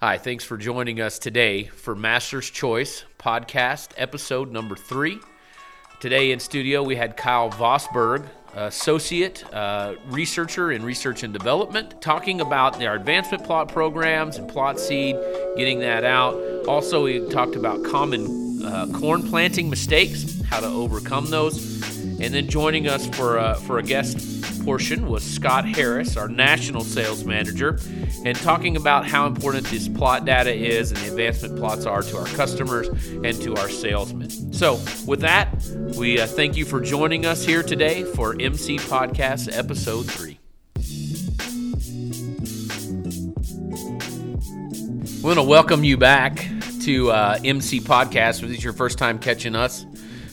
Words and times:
Hi, 0.00 0.16
thanks 0.16 0.44
for 0.44 0.56
joining 0.56 1.00
us 1.00 1.18
today 1.18 1.64
for 1.64 1.96
Master's 1.96 2.48
Choice 2.48 3.02
podcast, 3.18 3.88
episode 3.96 4.52
number 4.52 4.76
three. 4.76 5.18
Today 5.98 6.30
in 6.30 6.38
studio, 6.38 6.84
we 6.84 6.94
had 6.94 7.16
Kyle 7.16 7.50
Vosburgh, 7.50 8.24
associate 8.54 9.44
uh, 9.52 9.96
researcher 10.06 10.70
in 10.70 10.84
research 10.84 11.24
and 11.24 11.32
development, 11.32 12.00
talking 12.00 12.40
about 12.40 12.80
our 12.80 12.94
advancement 12.94 13.42
plot 13.42 13.72
programs 13.72 14.36
and 14.36 14.48
plot 14.48 14.78
seed, 14.78 15.16
getting 15.56 15.80
that 15.80 16.04
out. 16.04 16.36
Also, 16.68 17.02
we 17.02 17.28
talked 17.30 17.56
about 17.56 17.82
common 17.82 18.64
uh, 18.64 18.86
corn 19.00 19.28
planting 19.28 19.68
mistakes, 19.68 20.40
how 20.42 20.60
to 20.60 20.68
overcome 20.68 21.28
those. 21.28 21.82
And 22.20 22.32
then 22.32 22.48
joining 22.48 22.86
us 22.86 23.04
for, 23.16 23.36
uh, 23.40 23.54
for 23.54 23.78
a 23.78 23.82
guest 23.82 24.37
portion 24.68 25.06
was 25.06 25.24
Scott 25.24 25.64
Harris, 25.64 26.18
our 26.18 26.28
national 26.28 26.84
sales 26.84 27.24
manager, 27.24 27.78
and 28.26 28.36
talking 28.36 28.76
about 28.76 29.06
how 29.06 29.26
important 29.26 29.64
this 29.68 29.88
plot 29.88 30.26
data 30.26 30.54
is 30.54 30.92
and 30.92 31.00
the 31.00 31.08
advancement 31.08 31.56
plots 31.56 31.86
are 31.86 32.02
to 32.02 32.18
our 32.18 32.26
customers 32.26 32.86
and 32.88 33.40
to 33.40 33.56
our 33.56 33.70
salesmen. 33.70 34.52
So, 34.52 34.78
with 35.06 35.20
that, 35.20 35.50
we 35.96 36.20
uh, 36.20 36.26
thank 36.26 36.58
you 36.58 36.66
for 36.66 36.82
joining 36.82 37.24
us 37.24 37.46
here 37.46 37.62
today 37.62 38.04
for 38.04 38.36
MC 38.38 38.76
Podcast 38.76 39.56
Episode 39.56 40.04
3. 40.04 40.38
We 45.16 45.22
want 45.22 45.38
to 45.38 45.42
welcome 45.42 45.82
you 45.82 45.96
back 45.96 46.46
to 46.82 47.10
uh, 47.10 47.38
MC 47.42 47.80
Podcast. 47.80 48.42
If 48.42 48.50
this 48.50 48.58
is 48.58 48.64
your 48.64 48.74
first 48.74 48.98
time 48.98 49.18
catching 49.18 49.56
us, 49.56 49.86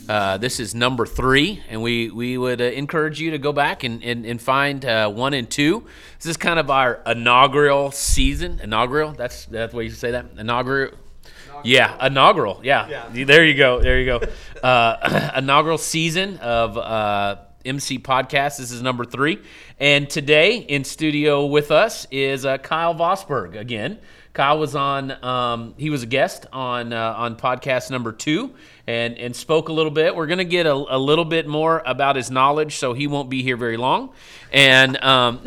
uh, 0.07 0.37
this 0.37 0.59
is 0.59 0.75
number 0.75 1.05
three, 1.05 1.63
and 1.69 1.81
we, 1.81 2.09
we 2.09 2.37
would 2.37 2.61
uh, 2.61 2.65
encourage 2.65 3.19
you 3.19 3.31
to 3.31 3.37
go 3.37 3.51
back 3.51 3.83
and, 3.83 4.03
and, 4.03 4.25
and 4.25 4.41
find 4.41 4.85
uh, 4.85 5.09
one 5.09 5.33
and 5.33 5.49
two. 5.49 5.85
This 6.19 6.27
is 6.27 6.37
kind 6.37 6.59
of 6.59 6.69
our 6.69 7.01
inaugural 7.05 7.91
season. 7.91 8.59
Inaugural? 8.61 9.13
That's, 9.13 9.45
that's 9.45 9.71
the 9.71 9.77
way 9.77 9.85
you 9.85 9.89
say 9.91 10.11
that? 10.11 10.25
Inaugural? 10.37 10.91
Yeah, 11.63 12.05
inaugural. 12.05 12.61
Yeah. 12.63 13.09
Yeah. 13.13 13.25
There 13.25 13.45
you 13.45 13.55
go. 13.55 13.79
There 13.81 13.99
you 13.99 14.05
go. 14.05 14.21
Uh, 14.61 15.31
inaugural 15.37 15.77
season 15.77 16.37
of 16.37 16.77
uh, 16.77 17.37
MC 17.63 17.97
Podcast. 17.99 18.57
This 18.57 18.71
is 18.71 18.81
number 18.81 19.05
three. 19.05 19.39
And 19.79 20.09
today 20.09 20.57
in 20.57 20.83
studio 20.83 21.45
with 21.45 21.71
us 21.71 22.05
is 22.11 22.45
uh, 22.45 22.59
Kyle 22.59 22.93
Vosburgh 22.93 23.57
again. 23.57 23.99
Kyle 24.35 24.59
was 24.59 24.75
on. 24.75 25.11
Um, 25.23 25.73
he 25.77 25.89
was 25.89 26.03
a 26.03 26.05
guest 26.05 26.45
on 26.51 26.91
uh, 26.91 27.15
on 27.17 27.37
podcast 27.37 27.89
number 27.89 28.11
two, 28.11 28.53
and 28.85 29.17
and 29.17 29.33
spoke 29.33 29.69
a 29.69 29.73
little 29.73 29.91
bit. 29.91 30.13
We're 30.13 30.27
gonna 30.27 30.43
get 30.43 30.65
a, 30.65 30.73
a 30.73 30.97
little 30.99 31.23
bit 31.23 31.47
more 31.47 31.81
about 31.85 32.17
his 32.17 32.29
knowledge, 32.29 32.75
so 32.75 32.91
he 32.93 33.07
won't 33.07 33.29
be 33.29 33.43
here 33.43 33.55
very 33.55 33.77
long. 33.77 34.11
And 34.51 35.01
um, 35.01 35.39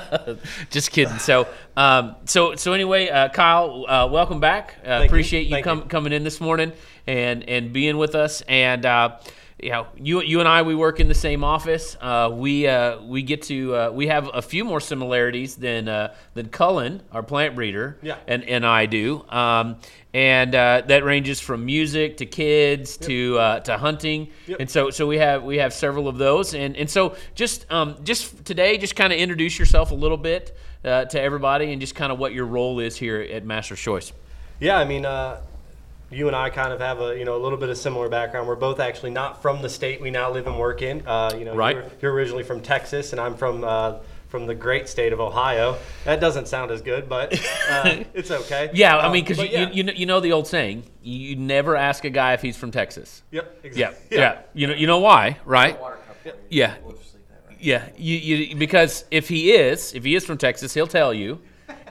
just 0.70 0.90
kidding. 0.90 1.18
So 1.18 1.46
um, 1.76 2.16
so 2.24 2.54
so 2.56 2.72
anyway, 2.72 3.10
uh, 3.10 3.28
Kyle, 3.28 3.84
uh, 3.86 4.08
welcome 4.10 4.40
back. 4.40 4.78
Uh, 4.84 5.00
you. 5.00 5.04
appreciate 5.06 5.46
you, 5.46 5.62
com- 5.62 5.88
coming 5.88 6.14
in 6.14 6.24
this 6.24 6.40
morning 6.40 6.72
and 7.06 7.46
and 7.46 7.74
being 7.74 7.98
with 7.98 8.14
us. 8.14 8.42
And 8.48 8.86
uh, 8.86 9.18
you 9.64 9.70
know, 9.70 9.86
you 9.96 10.20
you 10.20 10.40
and 10.40 10.48
I 10.48 10.60
we 10.60 10.74
work 10.74 11.00
in 11.00 11.08
the 11.08 11.14
same 11.14 11.42
office. 11.42 11.96
Uh, 11.98 12.30
we 12.30 12.68
uh, 12.68 13.00
we 13.02 13.22
get 13.22 13.40
to 13.44 13.74
uh, 13.74 13.90
we 13.90 14.08
have 14.08 14.28
a 14.34 14.42
few 14.42 14.62
more 14.62 14.78
similarities 14.78 15.56
than 15.56 15.88
uh, 15.88 16.14
than 16.34 16.50
Cullen, 16.50 17.00
our 17.10 17.22
plant 17.22 17.54
breeder, 17.54 17.96
Yeah. 18.02 18.16
and 18.26 18.44
and 18.44 18.66
I 18.66 18.84
do. 18.84 19.24
Um, 19.30 19.76
and 20.12 20.54
uh, 20.54 20.82
that 20.86 21.02
ranges 21.02 21.40
from 21.40 21.64
music 21.64 22.18
to 22.18 22.26
kids 22.26 22.98
to 22.98 23.38
uh, 23.38 23.60
to 23.60 23.78
hunting. 23.78 24.28
Yep. 24.46 24.60
And 24.60 24.70
so 24.70 24.90
so 24.90 25.06
we 25.06 25.16
have 25.16 25.42
we 25.42 25.56
have 25.56 25.72
several 25.72 26.08
of 26.08 26.18
those. 26.18 26.54
And 26.54 26.76
and 26.76 26.88
so 26.90 27.16
just 27.34 27.64
um, 27.72 27.96
just 28.04 28.44
today, 28.44 28.76
just 28.76 28.94
kind 28.96 29.14
of 29.14 29.18
introduce 29.18 29.58
yourself 29.58 29.92
a 29.92 29.94
little 29.94 30.18
bit 30.18 30.54
uh, 30.84 31.06
to 31.06 31.18
everybody, 31.18 31.72
and 31.72 31.80
just 31.80 31.94
kind 31.94 32.12
of 32.12 32.18
what 32.18 32.34
your 32.34 32.44
role 32.44 32.80
is 32.80 32.96
here 32.98 33.18
at 33.18 33.46
Master's 33.46 33.80
Choice. 33.80 34.12
Yeah, 34.60 34.78
I 34.78 34.84
mean, 34.84 35.06
uh, 35.06 35.40
you 36.14 36.26
and 36.28 36.36
I 36.36 36.50
kind 36.50 36.72
of 36.72 36.80
have 36.80 37.00
a 37.00 37.18
you 37.18 37.24
know 37.24 37.36
a 37.36 37.42
little 37.42 37.58
bit 37.58 37.68
of 37.68 37.76
similar 37.78 38.08
background. 38.08 38.46
We're 38.48 38.54
both 38.56 38.80
actually 38.80 39.10
not 39.10 39.42
from 39.42 39.62
the 39.62 39.68
state 39.68 40.00
we 40.00 40.10
now 40.10 40.30
live 40.30 40.46
and 40.46 40.58
work 40.58 40.82
in. 40.82 41.06
Uh, 41.06 41.32
you 41.38 41.44
know, 41.44 41.54
Right. 41.54 41.76
You're, 41.76 41.84
you're 42.02 42.12
originally 42.12 42.44
from 42.44 42.60
Texas, 42.60 43.12
and 43.12 43.20
I'm 43.20 43.36
from 43.36 43.64
uh, 43.64 43.96
from 44.28 44.46
the 44.46 44.54
great 44.54 44.88
state 44.88 45.12
of 45.12 45.20
Ohio. 45.20 45.76
That 46.04 46.20
doesn't 46.20 46.48
sound 46.48 46.70
as 46.72 46.82
good, 46.82 47.08
but 47.08 47.32
uh, 47.70 48.02
it's 48.14 48.30
okay. 48.30 48.70
Yeah, 48.74 48.96
I 48.96 49.06
Um, 49.06 49.12
mean, 49.12 49.22
because 49.24 49.36
but 49.36 49.50
you, 49.52 49.58
yeah. 49.58 49.70
you, 49.70 49.82
know, 49.84 49.92
you 49.92 50.06
know 50.06 50.18
the 50.20 50.32
old 50.32 50.46
saying, 50.48 50.84
you 51.02 51.36
never 51.36 51.76
ask 51.76 52.04
a 52.04 52.10
guy 52.10 52.32
if 52.32 52.42
he's 52.42 52.56
from 52.56 52.70
Texas. 52.72 53.22
Yep. 53.30 53.58
Yeah, 53.62 53.68
Exactly. 53.68 54.18
yeah. 54.18 54.38
You 54.54 54.66
know, 54.66 54.74
you 54.74 54.86
know 54.88 54.98
why, 54.98 55.38
right? 55.44 55.78
Yep. 56.24 56.46
Yeah, 56.50 56.74
yeah. 57.60 57.88
You, 57.96 58.16
you, 58.16 58.56
because 58.56 59.04
if 59.10 59.28
he 59.28 59.52
is, 59.52 59.94
if 59.94 60.04
he 60.04 60.14
is 60.16 60.24
from 60.24 60.38
Texas, 60.38 60.74
he'll 60.74 60.86
tell 60.86 61.14
you, 61.14 61.40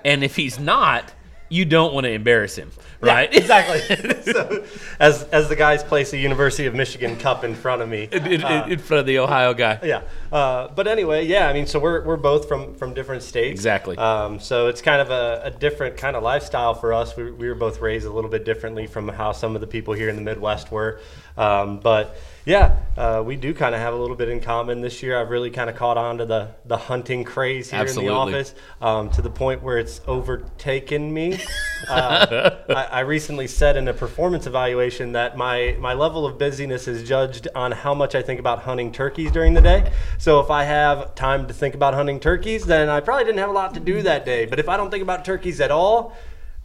and 0.04 0.24
if 0.24 0.36
he's 0.36 0.60
not, 0.60 1.14
you 1.50 1.66
don't 1.66 1.94
want 1.94 2.06
to 2.06 2.12
embarrass 2.12 2.56
him, 2.56 2.72
right? 3.02 3.32
Yeah, 3.32 3.40
exactly. 3.42 4.24
so, 4.34 4.66
as 5.00 5.24
as 5.26 5.50
the 5.50 5.56
guys 5.56 5.84
place 5.84 6.14
a 6.14 6.18
University 6.18 6.66
of 6.68 6.74
Michigan 6.76 7.16
cup 7.18 7.44
in 7.44 7.54
front 7.56 7.82
of 7.82 7.90
me. 7.90 8.08
in, 8.12 8.26
in- 8.26 8.44
uh, 8.44 8.66
in 8.70 8.80
front 8.80 9.00
of 9.02 9.06
the 9.06 9.20
Ohio 9.20 9.54
guy. 9.54 9.80
yeah. 9.84 10.02
Uh, 10.32 10.68
but 10.70 10.88
anyway, 10.88 11.26
yeah. 11.26 11.48
I 11.48 11.54
mean, 11.54 11.68
so 11.68 11.80
we're, 11.80 12.04
we're 12.04 12.18
both 12.18 12.48
from 12.48 12.74
from 12.76 12.94
different 12.94 13.22
states. 13.24 13.52
Exactly. 13.52 13.98
Um, 13.98 14.40
so 14.40 14.68
it's 14.68 14.82
kind 14.82 15.02
of 15.02 15.10
a, 15.12 15.42
a 15.46 15.52
different 15.52 15.98
kind 15.98 16.16
of 16.16 16.24
lifestyle 16.24 16.74
for 16.74 16.94
us. 16.94 17.16
We, 17.16 17.32
we 17.32 17.48
were 17.48 17.56
both 17.56 17.80
raised 17.82 18.06
a 18.06 18.12
little 18.12 18.30
bit 18.32 18.46
differently 18.46 18.88
from 18.88 19.08
how 19.10 19.32
some 19.32 19.54
of 19.56 19.62
the 19.62 19.68
people 19.68 19.94
here 19.94 20.10
in 20.10 20.16
the 20.16 20.22
Midwest 20.22 20.72
were. 20.72 21.00
Um, 21.38 21.80
but 21.80 22.18
yeah, 22.46 22.78
uh, 22.98 23.24
we 23.26 23.38
do 23.38 23.54
kind 23.54 23.74
of 23.74 23.80
have 23.82 23.94
a 23.94 23.98
little 23.98 24.16
bit 24.16 24.30
in 24.30 24.42
common 24.42 24.82
this 24.82 25.02
year. 25.02 25.20
I've 25.20 25.30
really 25.30 25.50
kind 25.50 25.70
of 25.70 25.76
caught 25.76 25.98
on 25.98 26.18
to 26.18 26.26
the 26.26 26.50
the 26.66 26.78
hunting 26.78 27.24
craze 27.24 27.72
here 27.72 27.80
Absolutely. 27.80 28.08
in 28.08 28.14
the 28.14 28.38
office 28.38 28.56
um, 28.82 29.10
to 29.12 29.22
the 29.22 29.30
point 29.30 29.64
where 29.64 29.78
it's 29.78 30.02
overtaken 30.08 31.14
me. 31.14 31.40
Uh, 31.90 32.64
I, 32.70 32.86
I 32.86 33.00
recently 33.02 33.46
said 33.46 33.76
in 33.76 33.90
a 33.90 33.94
performance 33.94 34.48
evaluation 34.48 35.12
that 35.12 35.36
my, 35.36 35.76
my 35.80 35.94
level 35.94 36.26
of 36.26 36.38
busyness 36.38 36.88
is 36.88 37.06
judged 37.06 37.50
on 37.56 37.74
how 37.74 37.94
much 37.94 38.16
I 38.16 38.22
think 38.22 38.40
about 38.40 38.60
hunting 38.60 38.94
turkeys 38.94 39.34
during 39.34 39.54
the 39.54 39.60
day. 39.60 39.92
So 40.18 40.40
if 40.40 40.50
I 40.50 40.64
have 40.64 41.14
time 41.14 41.46
to 41.48 41.54
think 41.54 41.76
about 41.76 41.94
hunting 41.94 42.22
turkeys, 42.22 42.64
then 42.64 42.88
I 42.88 43.02
probably 43.02 43.26
didn't 43.26 43.40
have 43.40 43.50
a 43.50 43.54
lot 43.54 43.74
to 43.74 43.82
do 43.82 44.02
that 44.04 44.24
day. 44.24 44.46
But 44.46 44.60
if 44.60 44.70
I 44.70 44.78
don't 44.78 44.92
think 44.92 45.04
about 45.04 45.26
turkeys 45.26 45.60
at 45.60 45.72
all, 45.72 46.16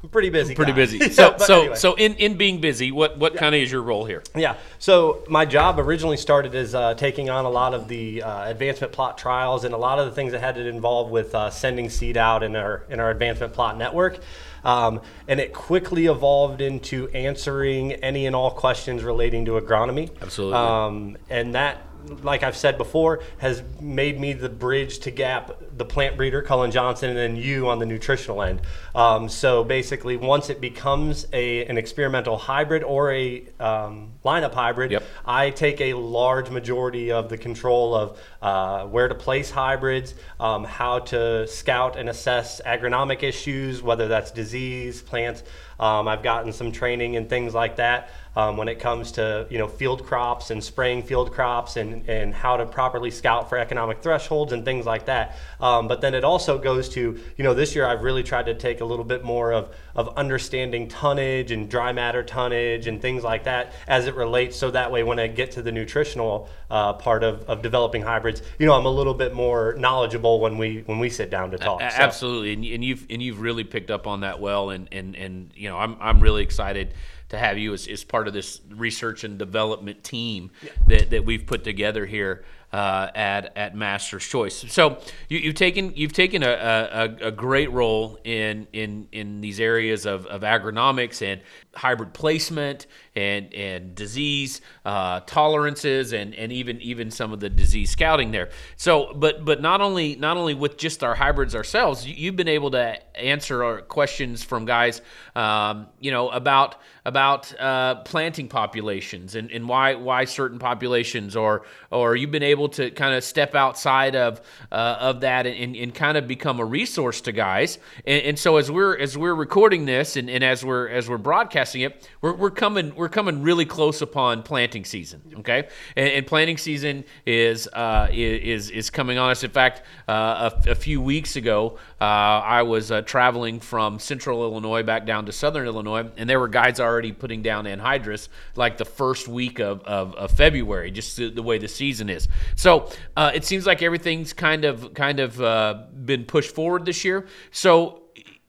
I'm 0.03 0.11
pretty 0.11 0.31
busy. 0.31 0.55
Pretty 0.55 0.73
guy. 0.73 0.77
busy. 0.77 0.99
So, 1.11 1.31
But 1.33 1.41
so, 1.43 1.61
anyway. 1.61 1.77
so 1.77 1.95
in, 1.95 2.15
in 2.17 2.37
being 2.37 2.61
busy, 2.61 2.93
what, 2.93 3.19
what 3.19 3.35
kind 3.35 3.55
of 3.55 3.61
is 3.61 3.73
your 3.73 3.83
role 3.83 4.05
here? 4.05 4.23
Yeah. 4.37 4.57
So 4.79 5.25
my 5.29 5.45
job 5.45 5.81
originally 5.81 6.17
started 6.17 6.55
as 6.55 6.73
uh, 6.75 6.95
taking 6.95 7.31
on 7.31 7.45
a 7.45 7.51
lot 7.51 7.75
of 7.75 7.89
the 7.89 8.23
uh, 8.23 8.49
advancement 8.49 8.93
plot 8.93 9.19
trials 9.19 9.65
and 9.65 9.75
a 9.75 9.79
lot 9.79 9.99
of 9.99 10.07
the 10.07 10.13
things 10.13 10.33
that 10.33 10.41
had 10.41 10.55
to 10.55 10.67
involve 10.69 11.11
with 11.11 11.35
uh, 11.35 11.51
sending 11.51 11.91
seed 11.91 12.17
out 12.17 12.45
in 12.45 12.55
our 12.55 12.85
in 12.89 13.01
our 13.01 13.11
advancement 13.11 13.53
plot 13.53 13.77
network. 13.77 14.21
Um, 14.65 15.01
and 15.27 15.41
it 15.41 15.53
quickly 15.53 16.07
evolved 16.07 16.61
into 16.61 17.09
answering 17.09 17.93
any 17.95 18.27
and 18.27 18.37
all 18.37 18.51
questions 18.51 19.03
relating 19.03 19.45
to 19.47 19.53
agronomy. 19.53 20.11
Absolutely. 20.21 20.57
Um, 20.59 21.17
and 21.31 21.55
that, 21.55 21.87
like 22.09 22.43
I've 22.43 22.57
said 22.57 22.79
before, 22.79 23.21
has 23.39 23.63
made 23.81 24.19
me 24.19 24.33
the 24.33 24.49
bridge 24.49 24.99
to 25.01 25.11
gap 25.11 25.53
the 25.77 25.85
plant 25.85 26.17
breeder, 26.17 26.43
Cullen 26.43 26.71
Johnson, 26.71 27.11
and 27.11 27.19
then 27.19 27.37
you 27.37 27.69
on 27.69 27.79
the 27.79 27.87
nutritional 27.87 28.43
end. 28.43 28.61
Um, 28.95 29.29
so 29.29 29.63
basically, 29.65 30.17
once 30.17 30.51
it 30.51 30.61
becomes 30.61 31.27
a, 31.33 31.65
an 31.67 31.79
experimental 31.79 32.37
hybrid 32.37 32.83
or 32.83 33.13
a 33.13 33.45
um, 33.61 34.13
lineup 34.25 34.55
hybrid, 34.55 34.91
Yep. 34.91 35.03
I 35.25 35.51
take 35.51 35.81
a 35.81 35.95
large 35.95 36.51
majority 36.51 37.13
of 37.13 37.29
the 37.29 37.37
control 37.37 37.95
of 37.95 38.21
uh, 38.41 38.87
where 38.87 39.09
to 39.09 39.15
place 39.15 39.51
hybrids, 39.51 40.15
um, 40.41 40.65
how 40.65 41.01
to 41.01 41.47
scout 41.47 41.97
and 41.97 42.09
assess 42.09 42.61
agronomic 42.65 43.23
issues, 43.23 43.83
whether 43.83 44.09
that's 44.09 44.31
disease, 44.31 45.03
plants. 45.03 45.43
Um, 45.79 46.09
I've 46.09 46.23
gotten 46.23 46.53
some 46.53 46.73
training 46.73 47.17
and 47.17 47.29
things 47.29 47.55
like 47.55 47.77
that 47.77 48.11
um, 48.39 48.57
when 48.57 48.69
it 48.69 48.79
comes 48.79 49.11
to 49.13 49.49
you 49.51 49.59
know 49.59 49.67
field 49.67 50.07
crops 50.07 50.51
and 50.53 50.63
spraying 50.63 51.03
field 51.03 51.33
crops 51.33 51.77
and, 51.77 52.09
and 52.09 52.33
how 52.33 52.57
to 52.57 52.65
properly 52.65 53.11
scout 53.11 53.49
for 53.49 53.59
economic 53.59 54.01
thresholds 54.01 54.53
and 54.53 54.65
things 54.65 54.87
like 54.87 55.07
that. 55.07 55.37
Um, 55.61 55.89
but 55.89 56.01
then 56.01 56.15
it 56.15 56.23
also 56.23 56.57
goes 56.57 56.89
to 56.91 57.19
you 57.37 57.45
know 57.45 57.53
this 57.53 57.75
year 57.75 57.85
I've 57.85 58.03
really 58.05 58.23
tried 58.23 58.47
to 58.47 58.55
take 58.55 58.81
a 58.81 58.85
little 58.85 59.05
bit 59.05 59.25
more 59.25 59.53
of 59.53 59.75
of 59.97 60.17
understanding 60.17 60.87
tonnage 60.87 61.51
and 61.51 61.69
dry 61.69 61.93
matter 61.93 62.23
tonnage 62.23 62.87
and 62.87 63.03
things 63.03 63.25
like 63.25 63.43
that 63.45 63.73
as 63.89 64.07
it 64.07 64.15
relates. 64.15 64.57
So 64.57 64.71
that 64.71 64.93
way 64.93 65.03
when 65.03 65.19
I 65.19 65.27
get 65.27 65.51
to 65.53 65.63
the 65.63 65.73
nutritional 65.73 66.49
uh, 66.71 66.93
part 66.93 67.25
of, 67.25 67.43
of 67.51 67.61
developing 67.61 68.03
hybrids, 68.03 68.41
you 68.61 68.67
know 68.67 68.75
I'm 68.75 68.87
a 68.87 68.91
little 68.91 69.15
bit 69.15 69.35
more 69.35 69.75
knowledgeable 69.79 70.39
when 70.39 70.59
we 70.59 70.85
when 70.87 71.01
we 71.01 71.11
sit 71.11 71.29
down 71.29 71.51
to 71.51 71.59
talk. 71.59 71.83
A- 71.83 71.91
So- 71.91 71.97
Absolutely, 72.03 72.53
and, 72.53 72.65
and 72.65 72.85
you've 72.85 73.05
and 73.11 73.21
you've 73.21 73.41
really 73.41 73.65
picked 73.65 73.91
up 73.91 74.07
on 74.07 74.21
that 74.21 74.39
well, 74.39 74.71
and 74.71 74.89
and 74.93 75.17
and 75.17 75.51
you 75.57 75.69
know 75.69 75.77
I'm 75.77 75.97
I'm 76.01 76.21
really 76.21 76.45
excited 76.45 76.95
to 77.29 77.39
have 77.39 77.59
you 77.59 77.75
as, 77.75 77.87
as 77.87 78.05
part 78.05 78.29
of 78.29 78.35
this 78.35 78.61
research 78.71 79.25
and 79.25 79.39
development 79.39 80.03
team 80.03 80.51
that, 80.87 81.11
that 81.11 81.25
we've 81.25 81.47
put 81.47 81.65
together 81.65 82.07
here. 82.07 82.45
uh, 82.73 83.09
at 83.15 83.57
at 83.57 83.75
Master's 83.75 84.27
Choice. 84.27 84.65
So 84.69 84.99
you, 85.29 85.49
have 85.49 85.55
taken 85.55 85.93
you've 85.97 86.13
taken 86.13 86.43
a, 86.43 86.51
a, 86.51 87.29
a, 87.29 87.31
great 87.31 87.73
role 87.73 88.19
in 88.25 88.67
in 88.73 89.09
in 89.11 89.41
these 89.41 89.59
areas 89.59 90.05
of, 90.05 90.27
of 90.27 90.43
agronomics 90.43 91.23
and 91.23 91.41
hybrid 91.75 92.13
placement 92.13 92.87
and 93.19 93.53
and 93.53 93.95
disease 93.95 94.61
uh, 94.85 95.21
tolerances 95.21 96.13
and 96.13 96.35
and 96.35 96.53
even 96.53 96.81
even 96.81 97.11
some 97.11 97.33
of 97.33 97.41
the 97.41 97.51
disease 97.51 97.91
scouting 97.91 98.31
there. 98.31 98.51
So, 98.77 99.13
but 99.15 99.45
but 99.45 99.61
not 99.61 99.81
only 99.81 100.17
not 100.17 100.37
only 100.37 100.55
with 100.55 100.77
just 100.77 101.03
our 101.03 101.15
hybrids 101.15 101.55
ourselves, 101.55 102.07
you, 102.07 102.29
have 102.31 102.37
been 102.37 102.49
able 102.49 102.71
to 102.71 103.19
answer 103.19 103.65
our 103.65 103.81
questions 103.83 104.45
from 104.45 104.65
guys, 104.65 105.03
um, 105.35 105.89
you 106.01 106.11
know, 106.11 106.29
about 106.31 106.77
about 107.09 107.59
uh, 107.59 107.97
planting 108.03 108.49
populations 108.49 109.35
and, 109.35 109.51
and 109.51 109.67
why 109.67 109.95
why 109.95 110.27
certain 110.27 110.59
populations 110.59 111.35
or 111.35 111.63
or 111.91 112.15
you've 112.15 112.31
been 112.31 112.43
able 112.43 112.69
to 112.69 112.91
kind 112.91 113.15
of 113.15 113.25
step 113.25 113.55
outside 113.55 114.15
of 114.15 114.43
uh, 114.71 114.97
of 115.01 115.23
that 115.23 115.47
and, 115.47 115.75
and 115.75 115.95
kind 115.95 116.19
of 116.19 116.29
become 116.29 116.61
a 116.61 116.65
resource 116.65 117.23
to 117.23 117.33
guys 117.33 117.79
and, 118.07 118.23
and, 118.25 118.39
so 118.39 118.59
as 118.59 118.71
we're 118.71 118.97
as 118.99 119.17
we're 119.17 119.35
recording 119.35 119.87
this 119.87 120.17
and, 120.17 120.29
and 120.29 120.45
as 120.45 120.63
we're 120.63 120.87
as 120.89 121.09
we're 121.09 121.17
broadcasting 121.17 121.81
it 121.81 122.07
we're, 122.21 122.35
we're 122.35 122.51
coming 122.51 122.95
we're 122.95 123.08
coming 123.09 123.43
really 123.43 123.65
close 123.65 124.03
upon 124.03 124.43
planting 124.43 124.85
season 124.85 125.21
okay 125.39 125.69
and, 125.97 126.09
and 126.11 126.27
planting 126.27 126.59
season 126.59 127.05
is 127.27 127.67
uh, 127.69 128.09
is 128.13 128.71
is 128.71 128.91
coming 128.91 129.19
on 129.19 129.31
us 129.31 129.43
in 129.45 129.51
fact 129.51 129.83
uh, 130.09 130.51
a, 130.67 130.71
a, 130.71 130.75
few 130.75 131.01
weeks 131.01 131.37
ago 131.37 131.79
uh, 132.01 132.05
I 132.05 132.63
was 132.63 132.91
uh, 132.91 133.03
traveling 133.03 133.61
from 133.61 133.99
central 133.99 134.43
Illinois 134.43 134.83
back 134.83 135.07
down 135.07 135.27
to 135.27 135.33
southern 135.33 135.67
Illinois 135.67 136.07
and 136.17 136.29
there 136.29 136.39
were 136.39 136.49
guys 136.49 136.79
already 136.79 136.99
already 136.99 137.13
putting 137.13 137.43
down 137.43 137.65
anhydrous 137.65 138.29
like 138.57 138.77
the 138.77 138.85
first 138.85 139.29
week 139.29 139.61
of, 139.61 139.83
of, 139.83 140.15
of 140.17 140.33
February, 140.33 140.91
just 140.91 141.17
the, 141.17 141.31
the, 141.31 141.43
way 141.43 141.59
the 141.59 141.69
season 141.69 142.11
is. 142.11 142.27
So 142.57 142.91
uh, 143.17 143.31
it 143.35 143.45
seems 143.45 143.67
like 143.67 143.83
everything's 143.83 144.33
kind 144.33 144.65
of 144.65 144.95
kind 144.95 145.21
of 145.21 145.41
uh, 145.41 145.85
been 146.05 146.25
pushed 146.25 146.55
forward 146.55 146.85
this 146.85 147.05
year. 147.05 147.27
So 147.53 148.03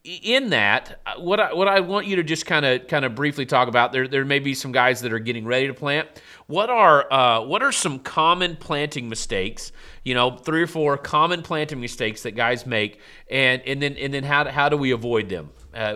in 0.04 0.51
that, 0.51 1.01
uh, 1.06 1.19
what 1.19 1.40
I, 1.40 1.54
what 1.54 1.68
I 1.68 1.81
want 1.81 2.07
you 2.07 2.16
to 2.18 2.24
just 2.24 2.46
kind 2.46 2.66
of 2.66 2.88
kind 2.88 3.04
of 3.04 3.16
briefly 3.16 3.46
talk 3.46 3.68
about 3.68 3.92
there 3.92 4.07
there 4.07 4.25
may 4.25 4.40
be 4.40 4.54
some 4.54 4.72
guys 4.72 5.01
that 5.01 5.12
are 5.12 5.19
getting 5.19 5.46
ready 5.46 5.68
to 5.68 5.74
plant. 5.74 6.07
What 6.50 6.72
are 6.72 7.13
uh, 7.13 7.42
what 7.42 7.62
are 7.62 7.72
some 7.72 8.00
common 8.00 8.56
planting 8.56 9.07
mistakes? 9.07 9.72
You 10.04 10.16
know, 10.16 10.31
three 10.31 10.63
or 10.63 10.68
four 10.68 10.98
common 10.98 11.44
planting 11.44 11.80
mistakes 11.80 12.24
that 12.24 12.31
guys 12.31 12.66
make, 12.66 13.00
and 13.30 13.62
and 13.68 13.80
then 13.80 13.96
and 13.98 14.12
then 14.12 14.24
how 14.24 14.50
how 14.50 14.68
do 14.68 14.75
we 14.75 14.90
avoid 14.90 15.30
them? 15.30 15.51
Uh, 15.75 15.94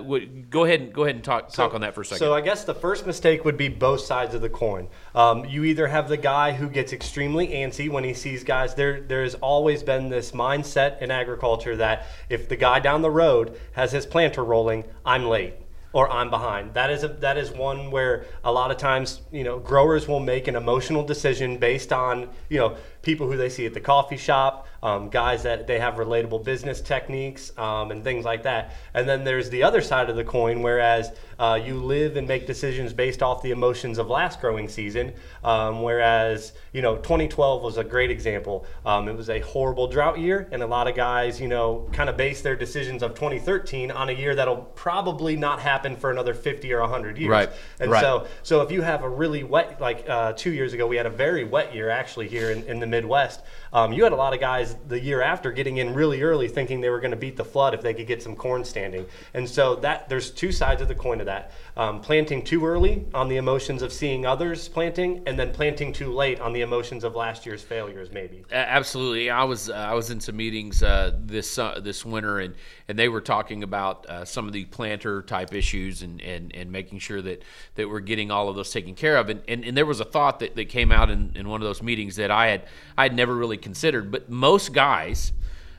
go 0.51 0.63
ahead 0.63 0.81
and 0.81 0.93
go 0.93 1.05
ahead 1.05 1.15
and 1.15 1.23
talk 1.23 1.49
so, 1.49 1.63
talk 1.63 1.73
on 1.73 1.81
that 1.81 1.95
for 1.95 2.01
a 2.01 2.05
second. 2.05 2.19
So 2.19 2.35
I 2.35 2.41
guess 2.41 2.65
the 2.65 2.75
first 2.75 3.07
mistake 3.07 3.43
would 3.45 3.57
be 3.57 3.67
both 3.67 4.01
sides 4.01 4.35
of 4.35 4.41
the 4.41 4.49
coin. 4.49 4.89
Um, 5.15 5.43
you 5.45 5.63
either 5.63 5.87
have 5.87 6.07
the 6.07 6.17
guy 6.17 6.51
who 6.51 6.69
gets 6.69 6.93
extremely 6.93 7.47
antsy 7.47 7.89
when 7.89 8.03
he 8.03 8.13
sees 8.13 8.43
guys. 8.43 8.75
There 8.75 9.01
there's 9.01 9.33
always 9.33 9.81
been 9.81 10.09
this 10.09 10.33
mindset 10.33 11.01
in 11.01 11.09
agriculture 11.09 11.75
that 11.77 12.05
if 12.29 12.47
the 12.47 12.57
guy 12.57 12.79
down 12.79 13.01
the 13.01 13.09
road 13.09 13.59
has 13.71 13.91
his 13.91 14.05
planter 14.05 14.43
rolling, 14.43 14.83
I'm 15.03 15.25
late 15.25 15.55
or 15.93 16.09
I'm 16.11 16.29
behind. 16.29 16.73
That 16.73 16.89
is 16.89 17.03
a, 17.03 17.07
that 17.07 17.37
is 17.37 17.51
one 17.51 17.91
where 17.91 18.25
a 18.43 18.51
lot 18.51 18.71
of 18.71 18.77
times 18.77 19.21
you 19.31 19.43
know 19.43 19.59
growers 19.59 20.07
will 20.07 20.19
make 20.19 20.47
an 20.47 20.55
emotional 20.55 21.03
decision 21.03 21.57
based 21.57 21.93
on 21.93 22.29
you 22.49 22.57
know 22.59 22.75
people 23.03 23.29
who 23.29 23.37
they 23.37 23.49
see 23.49 23.65
at 23.65 23.73
the 23.73 23.81
coffee 23.81 24.17
shop, 24.17 24.67
um, 24.81 25.09
guys 25.09 25.43
that 25.43 25.67
they 25.67 25.79
have 25.79 25.95
relatable 25.95 26.43
business 26.43 26.81
techniques 26.81 27.57
um, 27.57 27.91
and 27.91 28.03
things 28.03 28.25
like 28.25 28.43
that. 28.43 28.73
And 28.93 29.07
then 29.07 29.23
there's 29.23 29.49
the 29.49 29.61
other 29.63 29.81
side 29.81 30.09
of 30.09 30.15
the 30.15 30.23
coin, 30.23 30.61
whereas 30.61 31.11
uh, 31.37 31.59
you 31.63 31.75
live 31.75 32.17
and 32.17 32.27
make 32.27 32.47
decisions 32.47 32.93
based 32.93 33.21
off 33.21 33.41
the 33.41 33.51
emotions 33.51 33.97
of 33.97 34.07
last 34.07 34.41
growing 34.41 34.67
season. 34.67 35.13
Um, 35.43 35.81
whereas, 35.81 36.53
you 36.71 36.81
know, 36.81 36.95
2012 36.97 37.61
was 37.61 37.77
a 37.77 37.83
great 37.83 38.09
example. 38.09 38.65
Um, 38.85 39.07
it 39.07 39.15
was 39.15 39.29
a 39.29 39.39
horrible 39.41 39.87
drought 39.87 40.19
year, 40.19 40.47
and 40.51 40.63
a 40.63 40.67
lot 40.67 40.87
of 40.87 40.95
guys, 40.95 41.39
you 41.39 41.47
know, 41.47 41.87
kind 41.91 42.09
of 42.09 42.17
base 42.17 42.41
their 42.41 42.55
decisions 42.55 43.03
of 43.03 43.15
2013 43.15 43.91
on 43.91 44.09
a 44.09 44.13
year 44.13 44.35
that'll 44.35 44.57
probably 44.75 45.35
not 45.35 45.59
happen 45.59 45.95
for 45.95 46.11
another 46.11 46.33
50 46.33 46.71
or 46.73 46.79
100 46.81 47.17
years. 47.17 47.29
Right. 47.29 47.49
And 47.79 47.91
right. 47.91 48.01
so, 48.01 48.27
so 48.43 48.61
if 48.61 48.71
you 48.71 48.81
have 48.81 49.03
a 49.03 49.09
really 49.09 49.43
wet, 49.43 49.81
like 49.81 50.09
uh, 50.09 50.33
two 50.33 50.51
years 50.51 50.73
ago, 50.73 50.87
we 50.87 50.95
had 50.95 51.05
a 51.05 51.09
very 51.09 51.43
wet 51.43 51.75
year 51.75 51.89
actually 51.89 52.27
here 52.27 52.51
in, 52.51 52.63
in 52.63 52.79
the 52.79 52.92
Midwest. 52.93 53.41
Um, 53.73 53.91
you 53.91 54.03
had 54.03 54.13
a 54.13 54.15
lot 54.15 54.33
of 54.33 54.39
guys 54.39 54.75
the 54.87 54.99
year 54.99 55.21
after 55.21 55.51
getting 55.51 55.77
in 55.77 55.93
really 55.93 56.21
early, 56.21 56.47
thinking 56.47 56.79
they 56.79 56.89
were 56.89 56.99
going 56.99 57.11
to 57.11 57.17
beat 57.17 57.35
the 57.35 57.43
flood 57.43 57.73
if 57.73 57.81
they 57.81 57.93
could 57.93 58.07
get 58.07 58.23
some 58.23 58.35
corn 58.35 58.63
standing. 58.63 59.05
And 59.33 59.49
so 59.49 59.75
that 59.77 60.07
there's 60.09 60.31
two 60.31 60.51
sides 60.51 60.81
of 60.81 60.87
the 60.87 60.95
coin 60.95 61.19
of 61.19 61.25
that: 61.25 61.51
um, 61.75 62.01
planting 62.01 62.43
too 62.43 62.65
early 62.65 63.05
on 63.13 63.27
the 63.27 63.37
emotions 63.37 63.81
of 63.81 63.91
seeing 63.91 64.25
others 64.25 64.67
planting, 64.67 65.23
and 65.25 65.39
then 65.39 65.51
planting 65.51 65.91
too 65.91 66.13
late 66.13 66.39
on 66.39 66.53
the 66.53 66.61
emotions 66.61 67.03
of 67.03 67.15
last 67.15 67.45
year's 67.45 67.63
failures. 67.63 68.11
Maybe. 68.11 68.43
Absolutely, 68.51 69.29
I 69.29 69.43
was 69.43 69.69
uh, 69.69 69.73
I 69.73 69.93
was 69.93 70.09
in 70.09 70.19
some 70.19 70.37
meetings 70.37 70.83
uh, 70.83 71.11
this 71.19 71.57
uh, 71.57 71.79
this 71.81 72.05
winter, 72.05 72.39
and 72.39 72.53
and 72.87 72.97
they 72.97 73.09
were 73.09 73.21
talking 73.21 73.63
about 73.63 74.05
uh, 74.07 74.25
some 74.25 74.47
of 74.47 74.53
the 74.53 74.65
planter 74.65 75.21
type 75.23 75.53
issues 75.53 76.03
and, 76.03 76.21
and 76.21 76.55
and 76.55 76.71
making 76.71 76.99
sure 76.99 77.21
that 77.21 77.43
that 77.75 77.89
we're 77.89 77.99
getting 77.99 78.29
all 78.29 78.49
of 78.49 78.55
those 78.55 78.71
taken 78.71 78.93
care 78.93 79.17
of. 79.17 79.29
And 79.29 79.41
and, 79.47 79.63
and 79.65 79.75
there 79.75 79.85
was 79.85 79.99
a 79.99 80.05
thought 80.05 80.39
that, 80.39 80.55
that 80.55 80.69
came 80.69 80.91
out 80.91 81.09
in, 81.09 81.31
in 81.35 81.49
one 81.49 81.61
of 81.61 81.65
those 81.65 81.81
meetings 81.81 82.15
that 82.17 82.31
I 82.31 82.47
had 82.47 82.63
I 82.97 83.03
had 83.03 83.15
never 83.15 83.35
really 83.35 83.57
considered. 83.57 84.11
But 84.11 84.29
most 84.29 84.73
guys, 84.73 85.33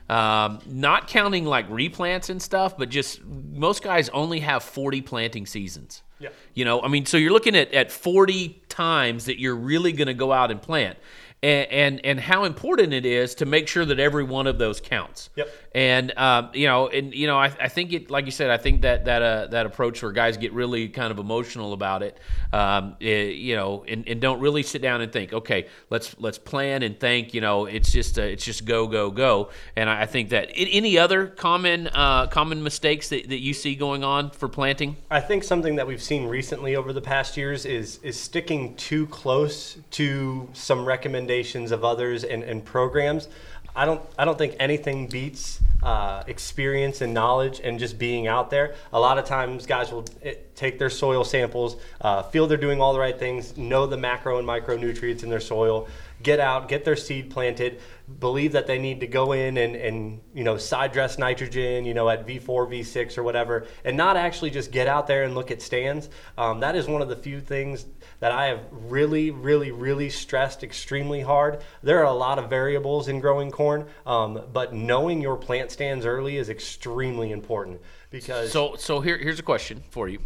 um, 0.09 0.59
not 0.65 1.07
counting 1.07 1.45
like 1.45 1.69
replants 1.69 2.29
and 2.29 2.41
stuff, 2.41 2.77
but 2.77 2.89
just 2.89 3.23
most 3.23 3.83
guys 3.83 4.09
only 4.09 4.39
have 4.41 4.63
40 4.63 5.01
planting 5.01 5.45
seasons. 5.45 6.03
Yeah. 6.19 6.29
You 6.53 6.65
know, 6.65 6.81
I 6.81 6.87
mean, 6.87 7.05
so 7.05 7.17
you're 7.17 7.33
looking 7.33 7.55
at, 7.55 7.73
at 7.73 7.91
40 7.91 8.63
times 8.69 9.25
that 9.25 9.39
you're 9.39 9.55
really 9.55 9.91
going 9.91 10.07
to 10.07 10.13
go 10.13 10.31
out 10.31 10.51
and 10.51 10.61
plant 10.61 10.97
and, 11.45 11.71
and 11.71 12.05
and 12.05 12.19
how 12.19 12.43
important 12.43 12.93
it 12.93 13.05
is 13.05 13.35
to 13.35 13.45
make 13.45 13.67
sure 13.67 13.85
that 13.85 13.99
every 13.99 14.23
one 14.23 14.47
of 14.47 14.57
those 14.57 14.81
counts. 14.81 15.29
Yep. 15.35 15.49
And 15.75 16.17
um, 16.17 16.51
you 16.53 16.67
know, 16.67 16.87
and 16.87 17.13
you 17.13 17.27
know, 17.27 17.37
I, 17.37 17.47
I 17.47 17.67
think 17.67 17.91
it, 17.91 18.09
like 18.09 18.23
you 18.23 18.31
said, 18.31 18.49
I 18.49 18.55
think 18.55 18.83
that 18.83 19.03
that 19.05 19.21
uh, 19.21 19.47
that 19.47 19.65
approach 19.65 20.01
where 20.01 20.13
guys 20.13 20.37
get 20.37 20.53
really 20.53 20.87
kind 20.87 21.11
of 21.11 21.19
emotional 21.19 21.73
about 21.73 22.01
it, 22.01 22.17
um, 22.53 22.95
it, 23.01 23.09
eh, 23.09 23.23
you 23.31 23.57
know, 23.57 23.83
and, 23.85 24.07
and 24.07 24.21
don't 24.21 24.39
really 24.39 24.63
sit 24.63 24.81
down 24.81 25.01
and 25.01 25.11
think, 25.11 25.33
okay, 25.33 25.67
let's 25.89 26.15
let's 26.17 26.37
plan 26.37 26.81
and 26.81 26.97
think. 26.97 27.33
You 27.33 27.41
know, 27.41 27.65
it's 27.65 27.91
just 27.91 28.17
uh, 28.17 28.21
it's 28.21 28.45
just 28.45 28.63
go 28.63 28.87
go 28.87 29.11
go. 29.11 29.49
And 29.75 29.89
I, 29.89 30.03
I 30.03 30.05
think 30.05 30.29
that 30.29 30.49
any 30.55 30.97
other 30.97 31.27
common 31.27 31.87
uh, 31.87 32.27
common 32.27 32.63
mistakes 32.63 33.09
that, 33.09 33.27
that 33.27 33.41
you 33.41 33.53
see 33.53 33.75
going 33.75 34.05
on 34.05 34.29
for 34.29 34.47
planting. 34.47 34.95
I 35.11 35.19
think 35.19 35.43
something 35.43 35.75
that 35.75 35.85
we've 35.85 36.01
seen 36.01 36.25
recently 36.25 36.77
over 36.77 36.93
the 36.93 37.01
past 37.01 37.35
years 37.35 37.65
is 37.65 37.99
is 38.01 38.17
sticking 38.17 38.77
too 38.77 39.07
close 39.07 39.77
to 39.91 40.47
some 40.53 40.85
recommendations 40.85 41.71
of 41.71 41.83
others 41.83 42.23
and, 42.23 42.43
and 42.43 42.63
programs. 42.63 43.27
I 43.75 43.83
don't 43.83 44.01
I 44.17 44.23
don't 44.23 44.37
think 44.37 44.55
anything 44.57 45.07
beats 45.07 45.59
uh, 45.85 46.23
experience 46.25 47.01
and 47.01 47.13
knowledge 47.13 47.61
and 47.63 47.77
just 47.77 47.99
being 47.99 48.25
out 48.25 48.49
there. 48.49 48.73
A 48.91 48.99
lot 48.99 49.19
of 49.19 49.25
times, 49.25 49.67
guys 49.67 49.91
will 49.91 50.03
it, 50.21 50.27
eh, 50.27 50.33
take 50.55 50.79
their 50.79 50.89
soil 50.89 51.23
samples, 51.23 51.77
uh, 52.01 52.23
feel 52.23 52.47
they're 52.47 52.57
doing 52.57 52.81
all 52.81 52.91
the 52.91 52.99
right 52.99 53.17
things, 53.17 53.55
know 53.55 53.85
the 53.85 53.97
macro 53.97 54.39
and 54.39 54.47
micronutrients 54.47 55.21
in 55.21 55.29
their 55.29 55.39
soil, 55.39 55.87
get 56.23 56.39
out, 56.39 56.69
get 56.69 56.85
their 56.85 56.95
seed 56.95 57.29
planted, 57.29 57.79
believe 58.19 58.53
that 58.53 58.65
they 58.65 58.79
need 58.79 58.99
to 59.01 59.07
go 59.07 59.33
in 59.33 59.57
and, 59.57 59.75
and 59.75 60.21
you 60.33 60.43
know 60.43 60.57
side 60.57 60.91
dress 60.91 61.19
nitrogen, 61.19 61.85
you 61.85 61.93
know 61.93 62.09
at 62.09 62.25
V4, 62.25 62.67
V6 62.67 63.17
or 63.19 63.23
whatever, 63.23 63.67
and 63.83 63.95
not 63.95 64.17
actually 64.17 64.49
just 64.49 64.71
get 64.71 64.87
out 64.87 65.05
there 65.05 65.23
and 65.23 65.35
look 65.35 65.51
at 65.51 65.61
stands. 65.61 66.09
Um, 66.35 66.61
that 66.61 66.75
is 66.75 66.87
one 66.87 67.03
of 67.03 67.09
the 67.09 67.15
few 67.15 67.39
things 67.39 67.85
that 68.19 68.31
I 68.31 68.47
have 68.47 68.61
really, 68.71 69.31
really, 69.31 69.71
really 69.71 70.09
stressed 70.09 70.63
extremely 70.63 71.21
hard. 71.21 71.61
There 71.83 71.99
are 71.99 72.05
a 72.05 72.13
lot 72.13 72.39
of 72.39 72.49
variables 72.49 73.07
in 73.07 73.19
growing 73.19 73.51
corn, 73.51 73.85
um, 74.05 74.41
but 74.53 74.73
knowing 74.73 75.21
your 75.21 75.37
plant 75.37 75.71
stands 75.71 76.05
early 76.05 76.37
is 76.37 76.49
extremely 76.49 77.31
important 77.31 77.81
because. 78.09 78.51
So, 78.51 78.75
so 78.77 79.01
here, 79.01 79.17
here's 79.17 79.39
a 79.39 79.43
question 79.43 79.83
for 79.89 80.07
you. 80.07 80.19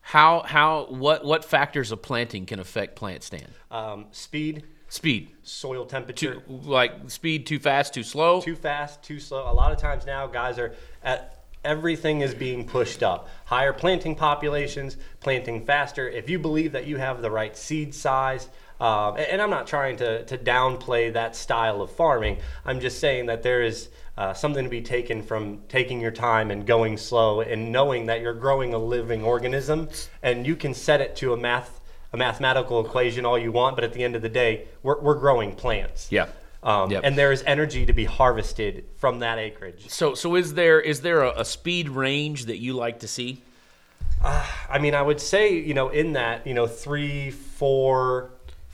How, 0.00 0.42
how, 0.44 0.86
what, 0.88 1.24
what 1.24 1.44
factors 1.44 1.92
of 1.92 2.02
planting 2.02 2.46
can 2.46 2.58
affect 2.58 2.96
plant 2.96 3.22
stand? 3.22 3.48
Um, 3.70 4.06
speed. 4.10 4.64
Speed. 4.88 5.30
Soil 5.44 5.86
temperature. 5.86 6.34
Too, 6.34 6.42
like 6.48 7.10
speed 7.10 7.46
too 7.46 7.60
fast, 7.60 7.94
too 7.94 8.02
slow? 8.02 8.40
Too 8.40 8.56
fast, 8.56 9.04
too 9.04 9.20
slow. 9.20 9.48
A 9.48 9.54
lot 9.54 9.70
of 9.70 9.78
times 9.78 10.04
now, 10.04 10.26
guys 10.26 10.58
are 10.58 10.74
at 11.04 11.39
everything 11.64 12.20
is 12.20 12.34
being 12.34 12.66
pushed 12.66 13.02
up. 13.02 13.28
Higher 13.46 13.72
planting 13.72 14.14
populations, 14.14 14.96
planting 15.20 15.64
faster. 15.64 16.08
If 16.08 16.30
you 16.30 16.38
believe 16.38 16.72
that 16.72 16.86
you 16.86 16.96
have 16.96 17.22
the 17.22 17.30
right 17.30 17.56
seed 17.56 17.94
size, 17.94 18.48
uh, 18.80 19.12
and 19.12 19.42
I'm 19.42 19.50
not 19.50 19.66
trying 19.66 19.98
to, 19.98 20.24
to 20.24 20.38
downplay 20.38 21.12
that 21.12 21.36
style 21.36 21.82
of 21.82 21.90
farming, 21.92 22.38
I'm 22.64 22.80
just 22.80 22.98
saying 22.98 23.26
that 23.26 23.42
there 23.42 23.62
is 23.62 23.88
uh, 24.16 24.32
something 24.34 24.64
to 24.64 24.70
be 24.70 24.82
taken 24.82 25.22
from 25.22 25.60
taking 25.68 26.00
your 26.00 26.10
time 26.10 26.50
and 26.50 26.66
going 26.66 26.96
slow 26.96 27.40
and 27.40 27.72
knowing 27.72 28.06
that 28.06 28.20
you're 28.20 28.34
growing 28.34 28.74
a 28.74 28.78
living 28.78 29.24
organism 29.24 29.88
and 30.22 30.46
you 30.46 30.56
can 30.56 30.74
set 30.74 31.00
it 31.00 31.16
to 31.16 31.32
a 31.32 31.36
math 31.36 31.80
a 32.12 32.16
mathematical 32.16 32.84
equation 32.84 33.24
all 33.24 33.38
you 33.38 33.52
want, 33.52 33.76
but 33.76 33.84
at 33.84 33.92
the 33.92 34.02
end 34.02 34.16
of 34.16 34.22
the 34.22 34.28
day, 34.28 34.66
we're, 34.82 35.00
we're 35.00 35.14
growing 35.14 35.54
plants. 35.54 36.10
Yeah. 36.10 36.26
Um, 36.62 36.90
yep. 36.90 37.02
And 37.04 37.16
there 37.16 37.32
is 37.32 37.42
energy 37.46 37.86
to 37.86 37.92
be 37.92 38.04
harvested 38.04 38.84
from 38.96 39.20
that 39.20 39.38
acreage. 39.38 39.88
So, 39.88 40.14
so 40.14 40.34
is 40.34 40.54
there 40.54 40.80
is 40.80 41.00
there 41.00 41.22
a, 41.22 41.40
a 41.40 41.44
speed 41.44 41.88
range 41.88 42.46
that 42.46 42.58
you 42.58 42.74
like 42.74 43.00
to 43.00 43.08
see? 43.08 43.42
Uh, 44.22 44.46
I 44.68 44.78
mean, 44.78 44.94
I 44.94 45.00
would 45.00 45.20
say 45.20 45.54
you 45.54 45.72
know 45.72 45.88
in 45.88 46.12
that 46.12 46.46
you 46.46 46.52
know 46.52 46.66
three, 46.66 47.30
four, 47.30 48.30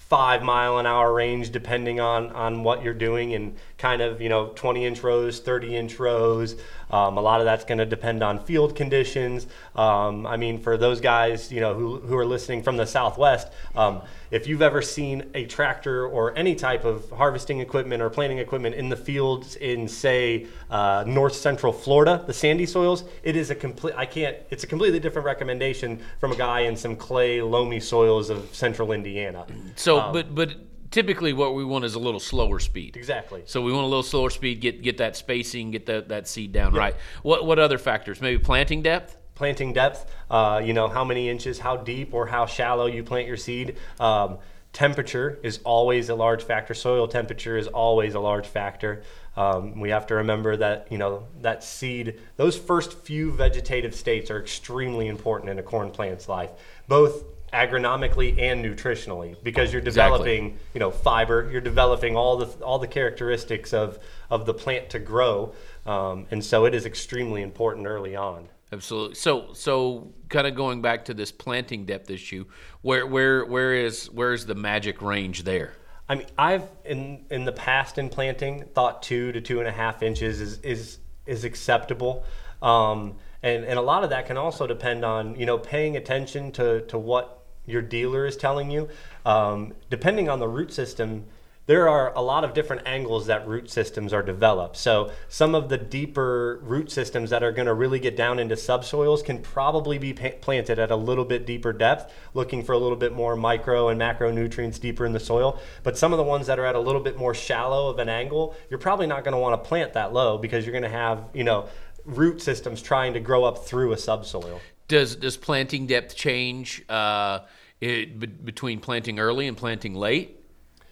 five 0.08 0.42
mile 0.42 0.78
an 0.78 0.86
hour 0.86 1.12
range 1.12 1.50
depending 1.50 1.98
on 1.98 2.30
on 2.30 2.62
what 2.62 2.82
you're 2.82 2.94
doing 2.94 3.34
and 3.34 3.56
kind 3.76 4.00
of 4.00 4.20
you 4.20 4.28
know 4.28 4.48
20 4.54 4.84
inch 4.84 5.02
rows 5.02 5.40
30 5.40 5.76
inch 5.76 5.98
rows 5.98 6.54
um, 6.90 7.18
a 7.18 7.20
lot 7.20 7.40
of 7.40 7.44
that's 7.44 7.64
going 7.64 7.78
to 7.78 7.86
depend 7.86 8.22
on 8.22 8.38
field 8.38 8.76
conditions. 8.76 9.46
Um, 9.74 10.26
i 10.26 10.36
mean 10.36 10.58
for 10.58 10.76
those 10.76 11.00
guys 11.00 11.52
you 11.52 11.60
know 11.60 11.74
who, 11.74 11.98
who 12.00 12.16
are 12.16 12.26
listening 12.26 12.62
from 12.62 12.76
the 12.76 12.86
southwest 12.86 13.48
um, 13.74 14.02
if 14.30 14.46
you've 14.46 14.62
ever 14.62 14.82
seen 14.82 15.30
a 15.34 15.46
tractor 15.46 16.06
or 16.06 16.36
any 16.36 16.54
type 16.54 16.84
of 16.84 17.08
harvesting 17.10 17.60
equipment 17.60 18.02
or 18.02 18.10
planting 18.10 18.38
equipment 18.38 18.74
in 18.74 18.88
the 18.88 18.96
fields 18.96 19.56
in 19.56 19.86
say 19.86 20.46
uh, 20.70 21.04
north 21.06 21.34
central 21.34 21.72
florida 21.72 22.24
the 22.26 22.32
sandy 22.32 22.66
soils 22.66 23.04
it 23.22 23.36
is 23.36 23.50
a 23.50 23.54
complete 23.54 23.94
i 23.96 24.06
can't 24.06 24.36
it's 24.50 24.64
a 24.64 24.66
completely 24.66 24.98
different 24.98 25.26
recommendation 25.26 26.00
from 26.18 26.32
a 26.32 26.36
guy 26.36 26.60
in 26.60 26.76
some 26.76 26.96
clay 26.96 27.42
loamy 27.42 27.80
soils 27.80 28.30
of 28.30 28.54
central 28.54 28.92
indiana. 28.92 29.46
So, 29.76 30.12
but 30.12 30.34
but 30.34 30.54
typically 30.90 31.32
what 31.32 31.54
we 31.54 31.64
want 31.64 31.84
is 31.84 31.94
a 31.94 31.98
little 31.98 32.20
slower 32.20 32.58
speed. 32.58 32.96
exactly 32.96 33.42
So 33.46 33.62
we 33.62 33.72
want 33.72 33.84
a 33.84 33.88
little 33.88 34.02
slower 34.02 34.30
speed, 34.30 34.60
get 34.60 34.82
get 34.82 34.98
that 34.98 35.16
spacing, 35.16 35.70
get 35.70 35.86
that, 35.86 36.08
that 36.08 36.28
seed 36.28 36.52
down 36.52 36.74
right. 36.74 36.94
What 37.22 37.46
what 37.46 37.58
other 37.58 37.78
factors? 37.78 38.20
Maybe 38.20 38.38
planting 38.38 38.82
depth. 38.82 39.16
planting 39.34 39.72
depth, 39.72 40.10
uh, 40.30 40.60
you 40.64 40.72
know, 40.72 40.88
how 40.88 41.04
many 41.04 41.28
inches, 41.28 41.58
how 41.58 41.76
deep 41.76 42.14
or 42.14 42.26
how 42.26 42.46
shallow 42.46 42.86
you 42.86 43.04
plant 43.04 43.28
your 43.28 43.36
seed. 43.36 43.76
Um, 44.00 44.38
temperature 44.72 45.38
is 45.42 45.60
always 45.64 46.08
a 46.08 46.14
large 46.14 46.42
factor. 46.42 46.74
Soil 46.74 47.06
temperature 47.08 47.56
is 47.56 47.66
always 47.66 48.14
a 48.14 48.20
large 48.20 48.46
factor. 48.46 49.02
Um, 49.36 49.78
we 49.80 49.90
have 49.90 50.06
to 50.08 50.14
remember 50.16 50.56
that, 50.56 50.90
you 50.90 50.98
know, 50.98 51.28
that 51.42 51.62
seed, 51.62 52.18
those 52.36 52.56
first 52.58 52.94
few 52.94 53.30
vegetative 53.30 53.94
states 53.94 54.30
are 54.30 54.40
extremely 54.40 55.08
important 55.08 55.50
in 55.50 55.58
a 55.58 55.62
corn 55.62 55.90
plant's 55.90 56.28
life, 56.28 56.50
both 56.88 57.24
agronomically 57.52 58.38
and 58.38 58.64
nutritionally, 58.64 59.36
because 59.42 59.72
you're 59.72 59.82
Exactly. 59.82 60.18
developing, 60.18 60.58
you 60.74 60.80
know, 60.80 60.90
fiber, 60.90 61.48
you're 61.50 61.60
developing 61.60 62.16
all 62.16 62.36
the 62.36 62.46
all 62.64 62.78
the 62.78 62.88
characteristics 62.88 63.72
of 63.72 63.98
of 64.30 64.46
the 64.46 64.54
plant 64.54 64.90
to 64.90 64.98
grow, 64.98 65.54
um, 65.86 66.26
and 66.30 66.44
so 66.44 66.64
it 66.64 66.74
is 66.74 66.86
extremely 66.86 67.42
important 67.42 67.86
early 67.86 68.16
on. 68.16 68.48
Absolutely. 68.72 69.14
So 69.14 69.52
so 69.52 70.12
kind 70.28 70.46
of 70.46 70.54
going 70.54 70.82
back 70.82 71.04
to 71.06 71.14
this 71.14 71.30
planting 71.30 71.86
depth 71.86 72.10
issue, 72.10 72.44
where 72.82 73.06
where 73.06 73.44
where 73.44 73.74
is 73.74 74.10
where 74.10 74.32
is 74.32 74.46
the 74.46 74.56
magic 74.56 75.00
range 75.00 75.44
there? 75.44 75.74
I 76.08 76.16
mean, 76.16 76.26
I've 76.36 76.64
in 76.84 77.24
in 77.30 77.44
the 77.44 77.52
past 77.52 77.98
in 77.98 78.08
planting 78.08 78.64
thought 78.74 79.02
two 79.02 79.32
to 79.32 79.40
two 79.40 79.60
and 79.60 79.68
a 79.68 79.72
half 79.72 80.02
inches 80.02 80.40
is 80.40 80.58
is 80.60 80.98
is 81.26 81.44
acceptable, 81.44 82.24
um, 82.62 83.16
and 83.46 83.64
and 83.64 83.78
a 83.78 83.82
lot 83.82 84.02
of 84.02 84.10
that 84.10 84.26
can 84.26 84.36
also 84.36 84.66
depend 84.66 85.04
on 85.04 85.36
you 85.36 85.46
know 85.46 85.58
paying 85.58 85.96
attention 85.96 86.52
to 86.52 86.80
to 86.82 86.98
what 86.98 87.44
your 87.64 87.82
dealer 87.82 88.26
is 88.26 88.36
telling 88.36 88.70
you. 88.70 88.88
Um, 89.24 89.74
depending 89.90 90.28
on 90.28 90.38
the 90.38 90.48
root 90.48 90.72
system, 90.72 91.24
there 91.66 91.88
are 91.88 92.14
a 92.14 92.22
lot 92.22 92.44
of 92.44 92.54
different 92.54 92.86
angles 92.86 93.26
that 93.26 93.46
root 93.46 93.68
systems 93.68 94.12
are 94.12 94.22
developed. 94.22 94.76
So 94.76 95.10
some 95.28 95.56
of 95.56 95.68
the 95.68 95.76
deeper 95.76 96.60
root 96.62 96.92
systems 96.92 97.30
that 97.30 97.42
are 97.42 97.50
going 97.50 97.66
to 97.66 97.74
really 97.74 97.98
get 97.98 98.16
down 98.16 98.38
into 98.38 98.56
subsoils 98.56 99.20
can 99.20 99.40
probably 99.40 99.98
be 99.98 100.12
pa- 100.12 100.38
planted 100.40 100.78
at 100.78 100.92
a 100.92 100.96
little 100.96 101.24
bit 101.24 101.44
deeper 101.44 101.72
depth, 101.72 102.12
looking 102.34 102.62
for 102.62 102.72
a 102.72 102.78
little 102.78 102.96
bit 102.96 103.12
more 103.12 103.34
micro 103.34 103.88
and 103.88 104.00
macronutrients 104.00 104.80
deeper 104.80 105.04
in 105.04 105.12
the 105.12 105.20
soil. 105.20 105.58
But 105.82 105.98
some 105.98 106.12
of 106.12 106.18
the 106.18 106.24
ones 106.24 106.46
that 106.46 106.60
are 106.60 106.66
at 106.66 106.76
a 106.76 106.80
little 106.80 107.00
bit 107.00 107.16
more 107.16 107.34
shallow 107.34 107.88
of 107.88 107.98
an 107.98 108.08
angle, 108.08 108.54
you're 108.70 108.78
probably 108.78 109.08
not 109.08 109.24
going 109.24 109.32
to 109.32 109.38
want 109.38 109.60
to 109.60 109.68
plant 109.68 109.92
that 109.94 110.12
low 110.12 110.38
because 110.38 110.64
you're 110.64 110.72
going 110.72 110.84
to 110.84 110.88
have, 110.88 111.24
you 111.34 111.42
know, 111.42 111.68
root 112.06 112.40
systems 112.40 112.80
trying 112.80 113.12
to 113.14 113.20
grow 113.20 113.44
up 113.44 113.66
through 113.66 113.92
a 113.92 113.96
subsoil. 113.96 114.60
Does 114.88 115.16
does 115.16 115.36
planting 115.36 115.86
depth 115.86 116.14
change 116.14 116.84
uh, 116.88 117.40
it, 117.80 118.18
be, 118.18 118.26
between 118.26 118.80
planting 118.80 119.18
early 119.18 119.48
and 119.48 119.56
planting 119.56 119.94
late? 119.94 120.40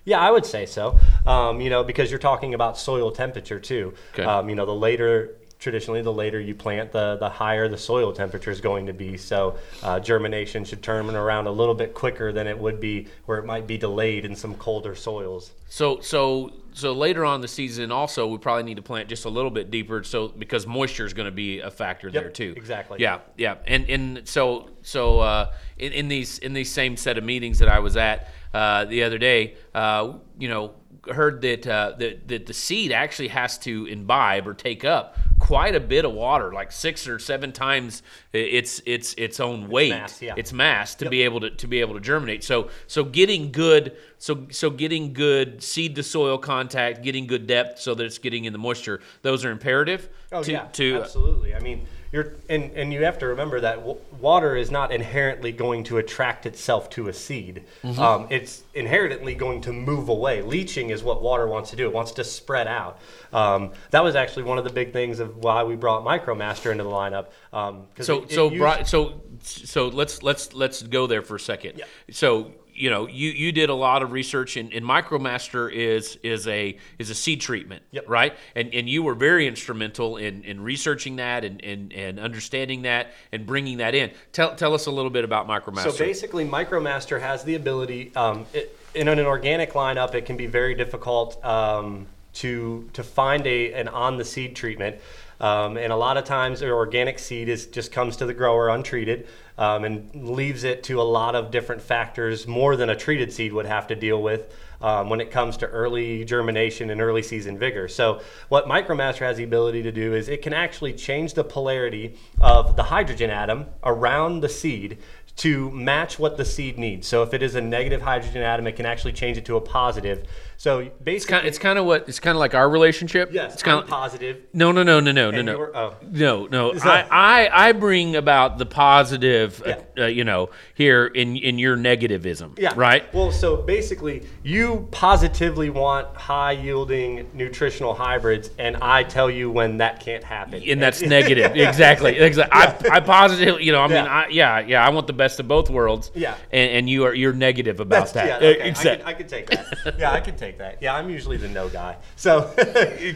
Yeah, 0.04 0.20
I 0.20 0.30
would 0.30 0.44
say 0.44 0.66
so. 0.66 0.98
Um, 1.26 1.60
you 1.60 1.70
know, 1.70 1.82
because 1.82 2.10
you're 2.10 2.20
talking 2.20 2.52
about 2.52 2.76
soil 2.76 3.10
temperature 3.10 3.58
too. 3.58 3.94
Okay. 4.12 4.24
Um, 4.24 4.48
you 4.50 4.54
know, 4.54 4.66
the 4.66 4.74
later 4.74 5.36
traditionally 5.64 6.02
the 6.02 6.12
later 6.12 6.38
you 6.38 6.54
plant, 6.54 6.92
the 6.92 7.16
the 7.16 7.28
higher 7.28 7.68
the 7.68 7.78
soil 7.78 8.12
temperature 8.12 8.50
is 8.50 8.60
going 8.60 8.86
to 8.86 8.92
be. 8.92 9.16
So 9.16 9.56
uh, 9.82 9.98
germination 9.98 10.62
should 10.62 10.82
turn 10.82 11.08
around 11.16 11.46
a 11.46 11.50
little 11.50 11.74
bit 11.74 11.94
quicker 11.94 12.32
than 12.32 12.46
it 12.46 12.56
would 12.56 12.78
be 12.78 13.08
where 13.24 13.38
it 13.38 13.46
might 13.46 13.66
be 13.66 13.78
delayed 13.78 14.26
in 14.26 14.36
some 14.36 14.54
colder 14.56 14.94
soils. 14.94 15.52
So 15.68 16.00
so 16.00 16.52
so 16.74 16.92
later 16.92 17.24
on 17.24 17.36
in 17.36 17.40
the 17.40 17.48
season, 17.48 17.90
also 17.90 18.26
we 18.26 18.36
probably 18.36 18.64
need 18.64 18.76
to 18.76 18.82
plant 18.82 19.08
just 19.08 19.24
a 19.24 19.30
little 19.30 19.50
bit 19.50 19.70
deeper, 19.70 20.04
so 20.04 20.28
because 20.28 20.66
moisture 20.66 21.06
is 21.06 21.14
going 21.14 21.26
to 21.26 21.32
be 21.32 21.60
a 21.60 21.70
factor 21.70 22.10
there 22.10 22.28
too. 22.28 22.52
exactly. 22.56 23.00
Yeah, 23.00 23.20
yeah, 23.38 23.56
and 23.66 23.88
and 23.88 24.28
so 24.28 24.68
so 24.82 25.20
uh, 25.20 25.52
in, 25.78 25.92
in 25.92 26.08
these 26.08 26.38
in 26.38 26.52
these 26.52 26.70
same 26.70 26.98
set 26.98 27.16
of 27.16 27.24
meetings 27.24 27.58
that 27.60 27.70
I 27.70 27.78
was 27.78 27.96
at 27.96 28.28
uh, 28.52 28.84
the 28.84 29.02
other 29.02 29.18
day, 29.18 29.54
uh, 29.74 30.12
you 30.38 30.48
know, 30.48 30.74
heard 31.12 31.42
that 31.42 31.66
uh, 31.66 31.94
that 31.98 32.28
that 32.28 32.46
the 32.46 32.54
seed 32.54 32.92
actually 32.92 33.28
has 33.28 33.58
to 33.58 33.86
imbibe 33.86 34.46
or 34.46 34.54
take 34.54 34.84
up 34.84 35.16
quite 35.38 35.74
a 35.74 35.80
bit 35.80 36.04
of 36.04 36.12
water, 36.12 36.52
like 36.52 36.72
six 36.72 37.06
or 37.06 37.18
seven 37.18 37.52
times 37.52 38.02
its 38.32 38.80
its 38.86 39.14
its 39.14 39.40
own 39.40 39.68
weight, 39.68 39.90
mass, 39.90 40.22
yeah. 40.22 40.34
its 40.36 40.52
mass 40.52 40.94
to 40.96 41.08
be 41.08 41.22
able 41.22 41.40
to 41.40 41.50
to 41.50 41.66
be 41.66 41.80
able 41.80 41.94
to 41.94 42.00
germinate. 42.00 42.44
So 42.44 42.70
so 42.86 43.04
getting 43.04 43.52
good 43.52 43.96
so 44.18 44.46
so 44.50 44.70
getting 44.70 45.12
good 45.12 45.62
seed 45.62 45.96
to 45.96 46.02
soil 46.02 46.38
contact, 46.38 47.02
getting 47.02 47.26
good 47.26 47.46
depth, 47.46 47.80
so 47.80 47.94
that 47.94 48.04
it's 48.04 48.18
getting 48.18 48.44
in 48.44 48.52
the 48.52 48.58
moisture. 48.58 49.00
Those 49.22 49.44
are 49.44 49.50
imperative. 49.50 50.08
Oh 50.32 50.42
to, 50.42 50.52
yeah, 50.52 50.64
to 50.72 51.02
absolutely. 51.02 51.54
I 51.54 51.60
mean, 51.60 51.86
you're 52.14 52.32
and 52.48 52.70
and 52.76 52.92
you 52.92 53.04
have 53.04 53.18
to 53.18 53.26
remember 53.26 53.58
that 53.60 53.76
w- 53.76 53.98
water 54.20 54.54
is 54.56 54.70
not 54.70 54.92
inherently 54.92 55.50
going 55.50 55.82
to 55.84 55.98
attract 55.98 56.46
itself 56.46 56.88
to 56.90 57.08
a 57.08 57.12
seed. 57.12 57.64
Mm-hmm. 57.82 58.00
Um, 58.00 58.26
it's 58.30 58.62
inherently 58.72 59.34
going 59.34 59.60
to 59.62 59.72
move 59.72 60.08
away. 60.08 60.40
Leaching 60.40 60.90
is 60.90 61.02
what 61.02 61.20
water 61.22 61.48
wants 61.48 61.70
to 61.70 61.76
do. 61.76 61.86
It 61.86 61.92
wants 61.92 62.12
to 62.12 62.24
spread 62.24 62.68
out. 62.68 63.00
Um, 63.32 63.72
that 63.90 64.04
was 64.04 64.14
actually 64.14 64.44
one 64.44 64.58
of 64.58 64.64
the 64.64 64.70
big 64.70 64.92
things 64.92 65.18
of 65.18 65.38
why 65.38 65.64
we 65.64 65.74
brought 65.74 66.04
MicroMaster 66.04 66.70
into 66.70 66.84
the 66.84 66.90
lineup. 66.90 67.26
Um, 67.52 67.88
so 68.00 68.18
it- 68.18 68.24
it 68.30 68.34
so 68.34 68.50
used- 68.50 68.86
so 68.86 69.20
so 69.42 69.88
let's 69.88 70.22
let's 70.22 70.54
let's 70.54 70.82
go 70.82 71.06
there 71.08 71.22
for 71.22 71.34
a 71.34 71.40
second. 71.40 71.78
Yeah. 71.78 71.84
So 72.12 72.52
you 72.74 72.90
know 72.90 73.06
you 73.06 73.30
you 73.30 73.52
did 73.52 73.70
a 73.70 73.74
lot 73.74 74.02
of 74.02 74.12
research 74.12 74.56
and, 74.56 74.72
and 74.72 74.84
micromaster 74.84 75.72
is 75.72 76.16
is 76.22 76.46
a 76.48 76.76
is 76.98 77.10
a 77.10 77.14
seed 77.14 77.40
treatment 77.40 77.82
Yep. 77.92 78.04
right 78.08 78.34
and 78.54 78.74
and 78.74 78.88
you 78.88 79.02
were 79.02 79.14
very 79.14 79.46
instrumental 79.46 80.16
in 80.16 80.42
in 80.44 80.60
researching 80.60 81.16
that 81.16 81.44
and 81.44 81.62
and, 81.64 81.92
and 81.92 82.18
understanding 82.18 82.82
that 82.82 83.12
and 83.32 83.46
bringing 83.46 83.78
that 83.78 83.94
in 83.94 84.10
tell 84.32 84.54
tell 84.54 84.74
us 84.74 84.86
a 84.86 84.90
little 84.90 85.10
bit 85.10 85.24
about 85.24 85.46
micromaster 85.46 85.92
So 85.92 85.98
basically, 85.98 86.44
MicroMaster 86.44 87.20
has 87.20 87.44
the 87.44 87.54
ability. 87.54 88.14
Um, 88.16 88.46
it, 88.52 88.76
in 88.94 89.08
an 89.08 89.18
organic 89.20 89.72
lineup, 89.72 90.14
it 90.14 90.24
can 90.24 90.36
be 90.36 90.46
very 90.46 90.74
difficult 90.74 91.42
um, 91.44 92.06
to 92.34 92.88
to 92.92 93.02
find 93.02 93.46
a 93.46 93.72
an 93.74 93.88
on 93.88 94.16
the 94.16 94.24
seed 94.24 94.56
treatment. 94.56 94.96
Um, 95.40 95.76
and 95.76 95.92
a 95.92 95.96
lot 95.96 96.16
of 96.16 96.24
times, 96.24 96.62
an 96.62 96.70
organic 96.70 97.18
seed 97.18 97.48
is 97.48 97.66
just 97.66 97.92
comes 97.92 98.16
to 98.18 98.26
the 98.26 98.34
grower 98.34 98.68
untreated 98.68 99.26
um, 99.58 99.84
and 99.84 100.14
leaves 100.14 100.64
it 100.64 100.82
to 100.84 101.00
a 101.00 101.02
lot 101.02 101.34
of 101.34 101.50
different 101.50 101.82
factors 101.82 102.46
more 102.46 102.76
than 102.76 102.90
a 102.90 102.96
treated 102.96 103.32
seed 103.32 103.52
would 103.52 103.66
have 103.66 103.86
to 103.88 103.94
deal 103.94 104.22
with 104.22 104.52
um, 104.80 105.08
when 105.08 105.20
it 105.20 105.30
comes 105.30 105.56
to 105.58 105.66
early 105.66 106.24
germination 106.24 106.90
and 106.90 107.00
early 107.00 107.22
season 107.22 107.56
vigor. 107.56 107.88
So, 107.88 108.20
what 108.48 108.66
MicroMaster 108.66 109.20
has 109.20 109.36
the 109.36 109.44
ability 109.44 109.82
to 109.84 109.92
do 109.92 110.14
is 110.14 110.28
it 110.28 110.42
can 110.42 110.52
actually 110.52 110.92
change 110.92 111.34
the 111.34 111.44
polarity 111.44 112.16
of 112.40 112.76
the 112.76 112.82
hydrogen 112.84 113.30
atom 113.30 113.66
around 113.82 114.40
the 114.40 114.48
seed 114.48 114.98
to 115.36 115.70
match 115.72 116.18
what 116.18 116.36
the 116.36 116.44
seed 116.44 116.78
needs. 116.78 117.08
So, 117.08 117.22
if 117.22 117.34
it 117.34 117.42
is 117.42 117.54
a 117.56 117.60
negative 117.60 118.02
hydrogen 118.02 118.42
atom, 118.42 118.66
it 118.66 118.76
can 118.76 118.86
actually 118.86 119.12
change 119.12 119.36
it 119.36 119.44
to 119.46 119.56
a 119.56 119.60
positive. 119.60 120.24
So, 120.56 120.78
it's 120.78 120.96
basically, 121.02 121.32
kind 121.34 121.46
it's 121.48 121.58
kind 121.58 121.78
of 121.78 121.84
what 121.84 122.08
it's 122.08 122.20
kind 122.20 122.36
of 122.36 122.40
like 122.40 122.54
our 122.54 122.68
relationship 122.70 123.30
yes, 123.32 123.54
it's 123.54 123.62
kind 123.62 123.80
I'm 123.80 123.86
positive. 123.88 124.42
no 124.52 124.70
no 124.70 124.84
no 124.84 125.00
no 125.00 125.10
no 125.10 125.30
no 125.32 125.42
no 125.42 125.70
oh. 125.74 125.94
no 126.08 126.46
no 126.46 126.72
I, 126.84 127.06
I 127.10 127.68
I 127.68 127.72
bring 127.72 128.14
about 128.14 128.58
the 128.58 128.64
positive 128.64 129.60
uh, 129.66 129.74
Yeah. 129.96 130.04
uh, 130.04 130.06
you 130.06 130.22
know 130.22 130.50
here 130.74 131.06
in 131.06 131.36
in 131.36 131.58
your 131.58 131.76
negativism 131.76 132.56
Yeah. 132.58 132.72
right 132.76 133.12
Well, 133.12 133.32
so 133.32 133.56
basically, 133.56 134.26
you 134.44 134.86
positively 134.92 135.70
want 135.70 136.06
high 136.16 136.52
yielding 136.52 137.28
nutritional 137.34 137.92
hybrids, 137.94 138.50
and 138.58 138.76
I 138.76 139.02
tell 139.02 139.28
you 139.28 139.50
when 139.50 139.78
that 139.78 139.98
can't 140.00 140.22
happen. 140.22 140.62
and 140.64 140.80
that's 140.80 141.02
negative. 141.18 141.56
exactly. 141.56 142.16
Exactly. 142.18 142.58
I, 142.90 142.96
I 142.96 143.00
positively, 143.00 143.64
you 143.64 143.72
know, 143.72 143.80
I 143.82 143.86
mean, 143.88 143.96
Yeah. 144.04 144.04
I, 144.06 144.26
yeah, 144.28 144.58
yeah. 144.60 144.86
I 144.86 144.90
want 144.90 145.08
the 145.08 145.12
best 145.12 145.23
of 145.38 145.48
both 145.48 145.70
worlds. 145.70 146.10
Yeah. 146.14 146.36
And, 146.52 146.70
and 146.70 146.90
you 146.90 147.04
are 147.04 147.14
you're 147.14 147.32
negative 147.32 147.80
about 147.80 148.00
That's, 148.00 148.12
that. 148.12 148.42
yeah, 148.42 148.48
okay. 148.48 148.62
I, 148.62 148.66
Exactly. 148.66 148.96
could, 148.98 149.06
I 149.06 149.14
can 149.14 149.28
take 149.28 149.50
that. 149.50 149.98
Yeah, 149.98 150.12
I 150.12 150.20
can 150.20 150.36
take 150.36 150.58
that. 150.58 150.78
Yeah, 150.82 150.94
I'm 150.94 151.10
usually 151.10 151.36
the 151.36 151.48
no 151.48 151.68
guy. 151.68 151.96
So, 152.16 152.52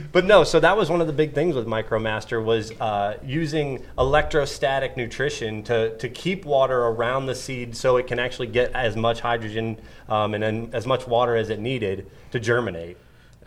but 0.13 0.25
no. 0.25 0.45
So 0.45 0.61
that 0.61 0.77
was 0.77 0.91
one 0.91 1.01
of 1.01 1.07
the 1.07 1.13
big 1.13 1.35
things 1.35 1.55
with 1.55 1.67
MicroMaster 1.67 2.45
was 2.45 2.73
uh, 2.81 3.19
using 3.25 3.83
electrostatic 3.99 4.97
nutrition 4.97 5.63
to 5.65 5.97
to 5.99 6.09
keep 6.09 6.45
water 6.45 6.79
around 6.87 7.27
the 7.27 7.35
seed 7.35 7.77
so 7.77 7.97
it 7.97 8.07
can 8.07 8.19
actually 8.19 8.49
get 8.49 8.73
as 8.73 8.97
much 8.97 9.21
hydrogen 9.21 9.81
um, 10.09 10.35
and 10.35 10.43
then 10.43 10.71
as 10.73 10.87
much 10.87 11.07
water 11.07 11.37
as 11.37 11.51
it 11.51 11.61
needed 11.61 12.11
to 12.33 12.41
germinate. 12.41 12.97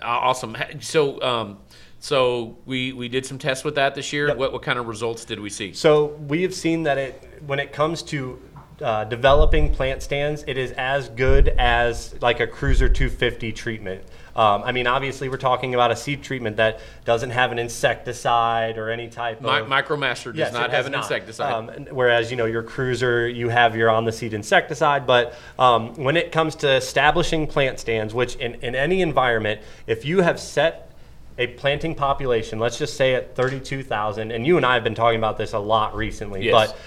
Uh, 0.02 0.06
awesome. 0.06 0.56
So, 0.80 1.22
um, 1.22 1.60
so 2.00 2.58
we 2.66 2.94
we 2.94 3.08
did 3.08 3.26
some 3.26 3.38
tests 3.38 3.64
with 3.64 3.76
that 3.76 3.94
this 3.94 4.12
year. 4.12 4.30
Yep. 4.30 4.38
What 4.38 4.54
what 4.54 4.62
kind 4.64 4.80
of 4.80 4.88
results 4.88 5.24
did 5.26 5.40
we 5.40 5.50
see? 5.50 5.74
So 5.74 6.06
we 6.28 6.42
have 6.42 6.54
seen 6.54 6.84
that 6.84 6.98
it 6.98 7.42
when 7.46 7.60
it 7.60 7.72
comes 7.72 8.02
to 8.04 8.42
uh, 8.82 9.04
developing 9.06 9.74
plant 9.74 10.02
stands, 10.04 10.44
it 10.48 10.58
is 10.58 10.72
as 10.74 11.10
good 11.10 11.50
as 11.50 12.16
like 12.22 12.40
a 12.40 12.48
Cruiser 12.48 12.90
250 12.90 13.52
treatment. 13.52 14.04
Um, 14.36 14.64
I 14.64 14.72
mean, 14.72 14.88
obviously, 14.88 15.28
we're 15.28 15.38
talking 15.38 15.74
about 15.74 15.92
a 15.92 15.96
seed 15.96 16.24
treatment 16.24 16.56
that 16.58 16.80
doesn't 17.04 17.32
have 17.32 17.52
an 17.52 17.60
insecticide 17.60 18.78
or 18.78 18.90
any 18.90 19.10
type 19.10 19.42
My, 19.42 19.60
of. 19.60 19.68
Micromaster 19.68 20.26
does 20.26 20.38
Yes, 20.38 20.54
not 20.54 20.72
have 20.72 20.86
an 20.86 20.94
not. 20.94 21.04
insecticide. 21.04 21.54
Um, 21.54 21.86
whereas 21.92 22.32
you 22.32 22.38
know 22.38 22.46
your 22.46 22.64
cruiser, 22.64 23.28
you 23.28 23.50
have 23.50 23.76
your 23.76 23.90
on 23.90 24.06
the 24.06 24.12
seed 24.12 24.34
insecticide. 24.34 25.06
But 25.06 25.36
um, 25.60 25.94
when 25.96 26.16
it 26.16 26.32
comes 26.32 26.56
to 26.58 26.72
establishing 26.76 27.46
plant 27.46 27.80
stands, 27.80 28.14
which 28.14 28.36
in, 28.36 28.56
in 28.56 28.74
any 28.74 29.02
environment, 29.02 29.62
if 29.86 30.06
you 30.06 30.22
have 30.22 30.40
set 30.40 30.92
a 31.38 31.48
planting 31.48 31.96
population, 31.96 32.58
let's 32.60 32.78
just 32.78 32.96
say 32.96 33.16
at 33.16 33.36
32,000, 33.36 34.32
and 34.32 34.46
you 34.48 34.58
and 34.58 34.66
I 34.66 34.76
have 34.76 34.84
been 34.84 34.96
talking 34.96 35.18
about 35.18 35.38
this 35.38 35.54
a 35.54 35.60
lot 35.60 35.96
recently, 35.96 36.46
Yes. 36.46 36.72
but 36.72 36.78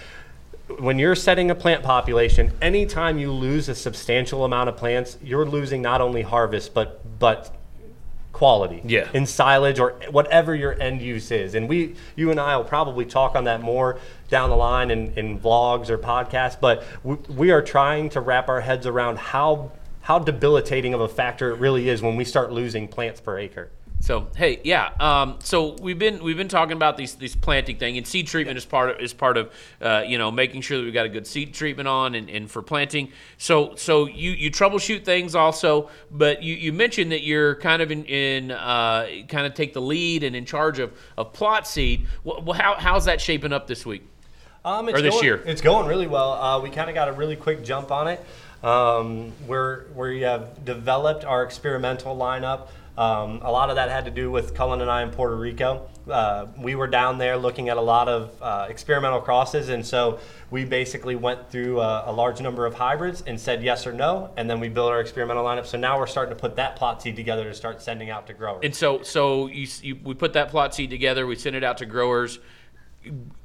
when 0.78 0.98
you're 0.98 1.14
setting 1.14 1.50
a 1.50 1.54
plant 1.54 1.82
population, 1.82 2.52
anytime 2.62 3.18
you 3.18 3.30
lose 3.32 3.68
a 3.68 3.74
substantial 3.74 4.44
amount 4.44 4.68
of 4.68 4.76
plants, 4.76 5.18
you're 5.22 5.44
losing 5.44 5.82
not 5.82 6.00
only 6.00 6.22
harvest 6.22 6.74
but 6.74 7.00
but 7.18 7.54
quality 8.32 8.82
Yeah. 8.84 9.08
in 9.14 9.26
silage 9.26 9.78
or 9.78 9.92
whatever 10.10 10.56
your 10.56 10.78
end 10.82 11.00
use 11.00 11.30
is. 11.30 11.54
And 11.54 11.68
we, 11.68 11.94
you 12.16 12.32
and 12.32 12.40
I 12.40 12.56
will 12.56 12.64
probably 12.64 13.04
talk 13.04 13.36
on 13.36 13.44
that 13.44 13.62
more 13.62 14.00
down 14.28 14.50
the 14.50 14.56
line 14.56 14.90
in, 14.90 15.12
in 15.16 15.38
vlogs 15.38 15.88
or 15.88 15.96
podcasts. 15.98 16.58
But 16.60 16.82
we, 17.04 17.14
we 17.28 17.50
are 17.52 17.62
trying 17.62 18.10
to 18.10 18.20
wrap 18.20 18.48
our 18.48 18.60
heads 18.60 18.86
around 18.86 19.18
how 19.18 19.70
how 20.00 20.18
debilitating 20.18 20.92
of 20.92 21.00
a 21.00 21.08
factor 21.08 21.50
it 21.50 21.58
really 21.60 21.88
is 21.88 22.02
when 22.02 22.16
we 22.16 22.24
start 22.24 22.50
losing 22.52 22.88
plants 22.88 23.20
per 23.20 23.38
acre. 23.38 23.70
So 24.04 24.28
hey, 24.36 24.60
yeah. 24.64 24.90
Um, 25.00 25.38
so 25.38 25.76
we've 25.80 25.98
been 25.98 26.22
we've 26.22 26.36
been 26.36 26.46
talking 26.46 26.76
about 26.76 26.98
these 26.98 27.14
these 27.14 27.34
planting 27.34 27.78
thing, 27.78 27.96
and 27.96 28.06
seed 28.06 28.26
treatment 28.26 28.58
is 28.58 28.66
part 28.66 28.90
of 28.90 29.00
is 29.00 29.14
part 29.14 29.38
of 29.38 29.50
uh, 29.80 30.04
you 30.06 30.18
know 30.18 30.30
making 30.30 30.60
sure 30.60 30.76
that 30.76 30.84
we've 30.84 30.92
got 30.92 31.06
a 31.06 31.08
good 31.08 31.26
seed 31.26 31.54
treatment 31.54 31.88
on 31.88 32.14
and, 32.14 32.28
and 32.28 32.50
for 32.50 32.60
planting. 32.60 33.10
So 33.38 33.76
so 33.76 34.04
you 34.04 34.32
you 34.32 34.50
troubleshoot 34.50 35.06
things 35.06 35.34
also, 35.34 35.88
but 36.10 36.42
you, 36.42 36.54
you 36.54 36.70
mentioned 36.70 37.12
that 37.12 37.22
you're 37.22 37.54
kind 37.54 37.80
of 37.80 37.90
in, 37.90 38.04
in 38.04 38.50
uh, 38.50 39.06
kind 39.26 39.46
of 39.46 39.54
take 39.54 39.72
the 39.72 39.80
lead 39.80 40.22
and 40.22 40.36
in 40.36 40.44
charge 40.44 40.80
of, 40.80 40.92
of 41.16 41.32
plot 41.32 41.66
seed. 41.66 42.06
Well, 42.24 42.52
how 42.52 42.74
how's 42.78 43.06
that 43.06 43.22
shaping 43.22 43.54
up 43.54 43.66
this 43.66 43.86
week? 43.86 44.06
Um, 44.66 44.86
it's 44.90 44.98
Or 44.98 45.02
this 45.02 45.14
going, 45.14 45.24
year? 45.24 45.42
It's 45.46 45.62
going 45.62 45.86
really 45.86 46.08
well. 46.08 46.32
Uh, 46.32 46.60
we 46.60 46.68
kind 46.68 46.90
of 46.90 46.94
got 46.94 47.08
a 47.08 47.12
really 47.12 47.36
quick 47.36 47.64
jump 47.64 47.90
on 47.90 48.08
it. 48.08 48.22
Um, 48.62 49.32
where 49.46 49.86
we 49.94 50.22
have 50.22 50.64
developed 50.64 51.24
our 51.24 51.42
experimental 51.42 52.16
lineup. 52.16 52.68
Um, 52.96 53.40
a 53.42 53.50
lot 53.50 53.70
of 53.70 53.76
that 53.76 53.90
had 53.90 54.04
to 54.04 54.10
do 54.10 54.30
with 54.30 54.54
Cullen 54.54 54.80
and 54.80 54.90
I 54.90 55.02
in 55.02 55.10
Puerto 55.10 55.34
Rico. 55.34 55.88
Uh, 56.08 56.46
we 56.58 56.74
were 56.74 56.86
down 56.86 57.18
there 57.18 57.36
looking 57.36 57.68
at 57.68 57.76
a 57.76 57.80
lot 57.80 58.08
of 58.08 58.30
uh, 58.40 58.66
experimental 58.68 59.20
crosses, 59.20 59.68
and 59.68 59.84
so 59.84 60.20
we 60.50 60.64
basically 60.64 61.16
went 61.16 61.50
through 61.50 61.80
a, 61.80 62.04
a 62.06 62.12
large 62.12 62.40
number 62.40 62.66
of 62.66 62.74
hybrids 62.74 63.22
and 63.26 63.40
said 63.40 63.64
yes 63.64 63.86
or 63.86 63.92
no, 63.92 64.30
and 64.36 64.48
then 64.48 64.60
we 64.60 64.68
built 64.68 64.90
our 64.90 65.00
experimental 65.00 65.44
lineup. 65.44 65.66
So 65.66 65.76
now 65.76 65.98
we're 65.98 66.06
starting 66.06 66.34
to 66.34 66.40
put 66.40 66.56
that 66.56 66.76
plot 66.76 67.02
seed 67.02 67.16
together 67.16 67.44
to 67.44 67.54
start 67.54 67.82
sending 67.82 68.10
out 68.10 68.26
to 68.28 68.34
growers. 68.34 68.60
And 68.62 68.74
so 68.74 69.02
so 69.02 69.46
you, 69.48 69.66
you 69.82 69.98
we 70.04 70.14
put 70.14 70.34
that 70.34 70.50
plot 70.50 70.74
seed 70.74 70.90
together. 70.90 71.26
We 71.26 71.36
send 71.36 71.56
it 71.56 71.64
out 71.64 71.78
to 71.78 71.86
growers 71.86 72.38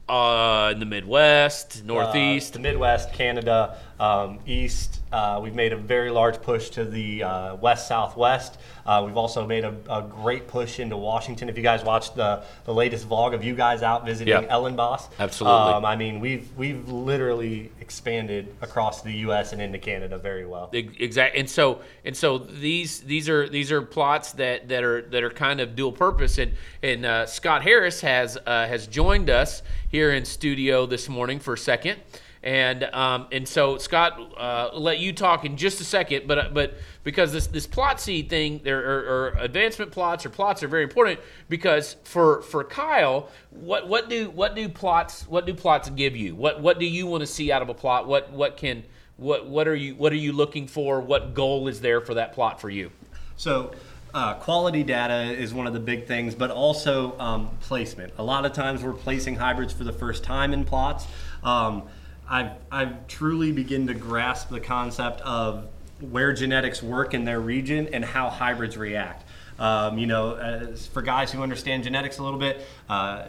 uh, 0.07 0.69
in 0.73 0.79
the 0.79 0.85
Midwest, 0.85 1.81
uh, 1.81 1.85
Northeast. 1.85 2.53
the 2.53 2.59
Midwest, 2.59 3.13
Canada, 3.13 3.77
um, 3.99 4.39
East. 4.45 4.99
Uh, 5.11 5.39
we've 5.41 5.55
made 5.55 5.73
a 5.73 5.77
very 5.77 6.11
large 6.11 6.41
push 6.41 6.69
to 6.69 6.85
the 6.85 7.23
uh, 7.23 7.55
West 7.55 7.87
Southwest. 7.87 8.57
Uh, 8.85 9.03
we've 9.05 9.17
also 9.17 9.45
made 9.45 9.63
a, 9.63 9.75
a 9.89 10.03
great 10.03 10.47
push 10.47 10.79
into 10.79 10.95
Washington. 10.95 11.49
If 11.49 11.57
you 11.57 11.63
guys 11.63 11.83
watched 11.83 12.15
the, 12.15 12.43
the 12.65 12.73
latest 12.73 13.09
vlog 13.09 13.33
of 13.33 13.43
you 13.43 13.55
guys 13.55 13.81
out 13.81 14.05
visiting 14.05 14.29
Yep. 14.33 14.49
Ellenboss, 14.49 15.09
Absolutely. 15.19 15.73
Um, 15.73 15.85
I 15.85 15.95
mean, 15.95 16.19
we've 16.19 16.47
we've 16.55 16.87
literally 16.89 17.71
expanded 17.81 18.55
across 18.61 19.01
the 19.01 19.11
U.S. 19.13 19.51
and 19.51 19.61
into 19.61 19.79
Canada 19.79 20.17
very 20.17 20.45
well. 20.45 20.69
Exactly, 20.73 21.39
and 21.39 21.49
so 21.49 21.81
and 22.05 22.15
so 22.15 22.37
these 22.37 23.01
these 23.01 23.27
are 23.27 23.49
these 23.49 23.71
are 23.71 23.81
plots 23.81 24.33
that, 24.33 24.69
that 24.69 24.83
are 24.83 25.01
that 25.03 25.23
are 25.23 25.31
kind 25.31 25.59
of 25.59 25.75
dual 25.75 25.91
purpose, 25.91 26.37
and 26.37 26.53
and 26.83 27.05
uh, 27.05 27.25
Scott 27.25 27.63
Harris 27.63 28.01
has 28.01 28.37
uh, 28.45 28.67
has 28.67 28.85
joined 28.87 29.29
us 29.29 29.63
here 29.89 30.11
in 30.11 30.23
studio 30.23 30.85
this 30.85 31.09
morning 31.09 31.39
for 31.39 31.55
a 31.55 31.57
second, 31.57 31.99
and 32.41 32.83
um, 32.85 33.27
and 33.31 33.47
so 33.47 33.77
Scott, 33.77 34.17
uh, 34.37 34.69
let 34.73 34.99
you 34.99 35.11
talk 35.11 35.43
in 35.43 35.57
just 35.57 35.81
a 35.81 35.83
second, 35.83 36.27
but 36.27 36.53
but 36.53 36.75
because 37.03 37.33
this 37.33 37.47
this 37.47 37.67
plot 37.67 37.99
seed 37.99 38.29
thing, 38.29 38.61
there 38.63 38.79
are, 38.79 38.99
or 38.99 39.27
advancement 39.39 39.91
plots 39.91 40.25
or 40.25 40.29
plots 40.29 40.63
are 40.63 40.69
very 40.69 40.83
important 40.83 41.19
because 41.49 41.97
for 42.03 42.41
for 42.43 42.63
Kyle, 42.63 43.29
what 43.49 43.89
what 43.89 44.09
do 44.09 44.29
what 44.29 44.55
do 44.55 44.69
plots 44.69 45.27
what 45.27 45.45
do 45.45 45.53
plots 45.53 45.89
give 45.89 46.15
you? 46.15 46.33
What 46.33 46.61
what 46.61 46.79
do 46.79 46.85
you 46.85 47.07
want 47.07 47.21
to 47.21 47.27
see 47.27 47.51
out 47.51 47.61
of 47.61 47.67
a 47.67 47.73
plot? 47.73 48.07
What 48.07 48.31
what 48.31 48.55
can 48.55 48.83
what 49.17 49.47
what 49.47 49.67
are 49.67 49.75
you 49.75 49.95
what 49.95 50.13
are 50.13 50.17
you 50.17 50.31
looking 50.31 50.65
for? 50.67 51.01
What 51.01 51.33
goal 51.33 51.67
is 51.67 51.81
there 51.81 51.99
for 51.99 52.13
that 52.13 52.31
plot 52.31 52.61
for 52.61 52.69
you? 52.69 52.89
So, 53.35 53.71
uh, 54.13 54.35
quality 54.35 54.83
data 54.83 55.33
is 55.33 55.53
one 55.53 55.67
of 55.67 55.73
the 55.73 55.79
big 55.79 56.07
things, 56.07 56.35
but 56.35 56.51
also 56.51 57.17
um, 57.19 57.49
placement. 57.61 58.13
A 58.17 58.23
lot 58.23 58.45
of 58.45 58.53
times 58.53 58.81
we're 58.81 58.93
placing 58.93 59.35
hybrids 59.35 59.71
for 59.73 59.83
the 59.83 59.93
first 59.93 60.23
time 60.23 60.53
in 60.53 60.63
plots. 60.63 61.05
Um, 61.43 61.83
I've, 62.29 62.51
I've 62.71 63.07
truly 63.07 63.51
begin 63.51 63.87
to 63.87 63.93
grasp 63.93 64.49
the 64.49 64.59
concept 64.59 65.21
of 65.21 65.67
where 65.99 66.31
genetics 66.31 66.81
work 66.81 67.13
in 67.13 67.25
their 67.25 67.39
region 67.39 67.89
and 67.91 68.05
how 68.05 68.29
hybrids 68.29 68.77
react. 68.77 69.25
Um, 69.57 69.97
you 69.97 70.07
know, 70.07 70.73
for 70.93 71.01
guys 71.01 71.31
who 71.31 71.43
understand 71.43 71.83
genetics 71.83 72.19
a 72.19 72.23
little 72.23 72.39
bit, 72.39 72.65
uh, 72.87 73.25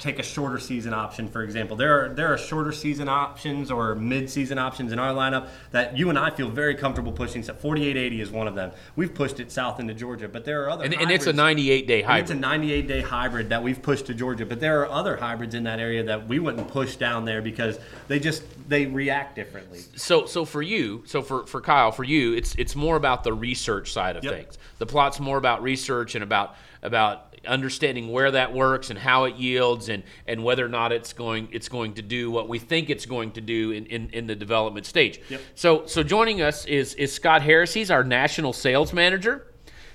take 0.00 0.18
a 0.18 0.22
shorter 0.22 0.58
season 0.58 0.94
option, 0.94 1.28
for 1.28 1.42
example. 1.42 1.76
There 1.76 2.04
are 2.04 2.08
there 2.08 2.32
are 2.32 2.38
shorter 2.38 2.72
season 2.72 3.08
options 3.08 3.70
or 3.70 3.94
mid-season 3.94 4.58
options 4.58 4.92
in 4.92 4.98
our 4.98 5.12
lineup 5.12 5.48
that 5.70 5.96
you 5.96 6.08
and 6.08 6.18
I 6.18 6.30
feel 6.30 6.48
very 6.48 6.74
comfortable 6.74 7.12
pushing. 7.12 7.42
So 7.42 7.52
4880 7.52 8.20
is 8.20 8.30
one 8.30 8.48
of 8.48 8.54
them. 8.54 8.72
We've 8.96 9.14
pushed 9.14 9.38
it 9.38 9.52
south 9.52 9.78
into 9.78 9.94
Georgia, 9.94 10.26
but 10.26 10.44
there 10.44 10.64
are 10.64 10.70
other 10.70 10.84
And, 10.84 10.94
and 10.94 11.10
it's 11.10 11.26
a 11.26 11.32
98 11.32 11.86
day 11.86 12.02
and 12.02 12.18
It's 12.18 12.30
a 12.30 12.34
98 12.34 12.88
day 12.88 13.00
hybrid 13.02 13.50
that 13.50 13.62
we've 13.62 13.80
pushed 13.80 14.06
to 14.06 14.14
Georgia, 14.14 14.46
but 14.46 14.58
there 14.58 14.80
are 14.80 14.90
other 14.90 15.16
hybrids 15.16 15.54
in 15.54 15.64
that 15.64 15.78
area 15.78 16.02
that 16.04 16.26
we 16.26 16.38
wouldn't 16.38 16.68
push 16.68 16.96
down 16.96 17.26
there 17.26 17.42
because 17.42 17.78
they 18.08 18.18
just 18.18 18.42
they 18.68 18.86
react 18.86 19.36
differently. 19.36 19.80
So 19.96 20.24
so 20.24 20.44
for 20.44 20.62
you, 20.62 21.04
so 21.06 21.22
for, 21.22 21.46
for 21.46 21.60
Kyle, 21.60 21.92
for 21.92 22.04
you, 22.04 22.32
it's 22.32 22.54
it's 22.56 22.74
more 22.74 22.96
about 22.96 23.22
the 23.22 23.34
research 23.34 23.92
side 23.92 24.16
of 24.16 24.24
Yep. 24.24 24.32
things. 24.32 24.58
The 24.78 24.86
plot's 24.86 25.20
more 25.20 25.36
about 25.36 25.62
research 25.62 26.14
and 26.14 26.24
about 26.24 26.56
about 26.82 27.29
understanding 27.46 28.10
where 28.10 28.30
that 28.30 28.52
works 28.52 28.90
and 28.90 28.98
how 28.98 29.24
it 29.24 29.36
yields 29.36 29.88
and 29.88 30.02
and 30.26 30.44
whether 30.44 30.64
or 30.64 30.68
not 30.68 30.92
it's 30.92 31.12
going 31.12 31.48
it's 31.52 31.68
going 31.68 31.94
to 31.94 32.02
do 32.02 32.30
what 32.30 32.48
we 32.48 32.58
think 32.58 32.90
it's 32.90 33.06
going 33.06 33.32
to 33.32 33.40
do 33.40 33.70
in, 33.70 33.86
in, 33.86 34.10
in 34.10 34.26
the 34.26 34.34
development 34.34 34.86
stage. 34.86 35.20
Yep. 35.28 35.40
So 35.54 35.86
so 35.86 36.02
joining 36.02 36.42
us 36.42 36.64
is 36.66 36.94
is 36.94 37.12
Scott 37.12 37.42
Harris. 37.42 37.72
He's 37.72 37.90
our 37.90 38.04
national 38.04 38.52
sales 38.52 38.92
manager. 38.92 39.46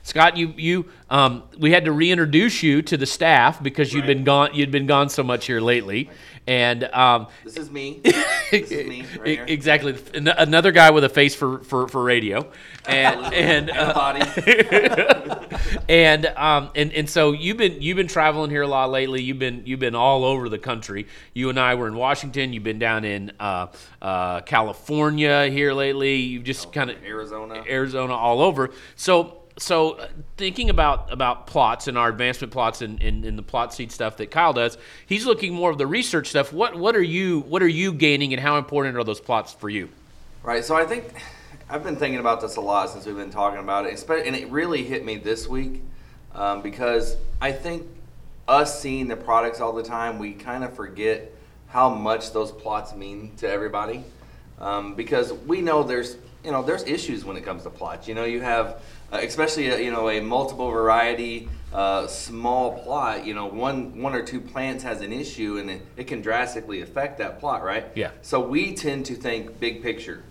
Scott, 0.06 0.38
you 0.38 0.54
you 0.56 0.86
um, 1.10 1.44
we 1.58 1.72
had 1.72 1.86
to 1.86 1.92
reintroduce 1.92 2.62
you 2.62 2.84
to 2.84 2.96
the 2.96 3.08
staff 3.08 3.62
because 3.62 3.92
you'd 3.92 4.06
been 4.06 4.24
gone 4.24 4.52
you'd 4.54 4.70
been 4.70 4.86
gone 4.86 5.10
so 5.10 5.24
much 5.24 5.48
here 5.48 5.60
lately, 5.60 6.12
and 6.48 6.84
um, 6.86 7.28
This 7.44 7.58
is 7.58 7.72
me. 7.72 8.02
This 8.52 8.72
is 8.72 8.88
me 8.88 9.04
right 9.18 9.28
here. 9.28 9.46
Exactly. 9.48 9.98
Another 10.14 10.72
guy 10.72 10.92
with 10.92 11.04
a 11.04 11.10
face 11.10 11.34
for, 11.34 11.64
for, 11.64 11.88
for 11.88 12.04
radio. 12.04 12.48
And 12.88 13.34
and 13.34 13.70
And 13.70 13.72
uh, 13.72 13.94
body. 13.94 14.22
and 15.90 16.28
um 16.38 16.70
and, 16.76 16.94
and 16.94 17.10
so 17.10 17.32
you've 17.32 17.58
been 17.58 17.82
you've 17.82 17.98
been 17.98 18.08
traveling 18.08 18.52
here 18.52 18.62
a 18.62 18.68
lot 18.68 18.92
lately. 18.92 19.24
You've 19.24 19.40
been 19.40 19.64
you've 19.66 19.80
been 19.80 19.96
all 19.96 20.24
over 20.24 20.48
the 20.48 20.60
country. 20.60 21.08
You 21.34 21.50
and 21.50 21.60
I 21.60 21.74
were 21.74 21.88
in 21.88 21.96
Washington. 21.96 22.54
You've 22.54 22.64
been 22.64 22.80
down 22.80 23.04
in 23.04 23.32
uh, 23.40 23.68
uh, 24.02 24.42
California 24.42 25.48
here 25.48 25.74
lately. 25.74 26.18
You've 26.18 26.44
just 26.44 26.72
kind 26.72 26.92
of 26.92 27.04
Arizona. 27.04 27.64
Arizona 27.68 28.14
all 28.14 28.42
over. 28.42 28.70
So 28.96 29.45
so 29.58 29.94
uh, 29.94 30.08
thinking 30.38 30.70
about 30.70 31.12
about 31.12 31.48
plots 31.48 31.88
and 31.88 31.98
our 31.98 32.10
advancement 32.10 32.52
plots 32.52 32.82
and, 32.82 33.02
and 33.02 33.38
the 33.38 33.44
plot 33.44 33.74
seed 33.74 33.92
stuff 33.92 34.18
that 34.18 34.32
Kyle 34.32 34.54
does, 34.54 34.78
he's 35.06 35.26
looking 35.26 35.54
more 35.54 35.72
of 35.72 35.78
the 35.78 35.88
research 35.88 36.28
stuff. 36.28 36.52
What 36.52 36.76
what 36.76 36.96
are 36.96 37.04
you 37.04 37.42
what 37.42 37.64
are 37.64 37.68
you 37.68 37.94
gaining 37.94 38.34
and 38.34 38.42
how 38.42 38.58
important 38.58 38.98
are 38.98 39.04
those 39.04 39.20
plots 39.20 39.54
for 39.54 39.70
you? 39.70 39.90
Right. 40.44 40.64
So 40.64 40.76
I 40.76 40.86
think 40.86 41.14
I've 41.70 41.84
been 41.84 41.96
thinking 41.96 42.20
about 42.20 42.42
this 42.42 42.58
a 42.58 42.62
lot 42.62 42.90
since 42.90 43.06
we've 43.06 43.16
been 43.16 43.32
talking 43.32 43.60
about 43.60 43.86
it, 43.86 44.04
and 44.10 44.36
it 44.36 44.50
really 44.50 44.84
hit 44.84 45.06
me 45.06 45.18
this 45.18 45.48
week 45.48 45.82
um, 46.34 46.62
because 46.62 47.16
I 47.42 47.52
think 47.52 47.88
us 48.48 48.80
seeing 48.80 49.08
the 49.08 49.16
products 49.16 49.62
all 49.62 49.74
the 49.74 49.84
time, 49.84 50.20
we 50.20 50.34
kind 50.34 50.64
of 50.64 50.76
forget 50.76 51.32
how 51.68 51.90
much 51.90 52.32
those 52.32 52.52
plots 52.52 52.94
mean 52.94 53.36
to 53.38 53.50
everybody. 53.50 54.04
Um, 54.60 54.96
because 54.96 55.34
we 55.34 55.62
know 55.62 55.84
there's 55.84 56.18
you 56.44 56.52
know 56.52 56.62
there's 56.62 56.84
issues 56.84 57.26
when 57.26 57.36
it 57.38 57.44
comes 57.44 57.64
to 57.64 57.70
plots. 57.70 58.08
You 58.08 58.16
know, 58.16 58.26
you 58.26 58.42
have 58.42 58.82
especially 59.24 59.70
a, 59.70 59.80
you 59.80 59.92
know 59.92 60.10
a 60.10 60.20
multiple 60.22 60.70
variety 60.70 61.50
uh, 61.74 62.08
small 62.08 62.80
plot. 62.80 63.26
You 63.26 63.34
know, 63.34 63.48
one 63.48 64.02
one 64.02 64.14
or 64.14 64.24
two 64.24 64.40
plants 64.40 64.84
has 64.84 65.02
an 65.02 65.12
issue, 65.12 65.58
and 65.58 65.70
it, 65.70 65.82
it 65.98 66.08
can 66.08 66.22
drastically 66.22 66.82
affect 66.82 67.18
that 67.20 67.40
plot, 67.40 67.64
right? 67.64 67.86
Yeah. 67.96 68.12
So 68.22 68.40
we 68.40 68.74
tend 68.74 69.06
to 69.08 69.16
think 69.16 69.60
big 69.60 69.82
picture, 69.82 70.24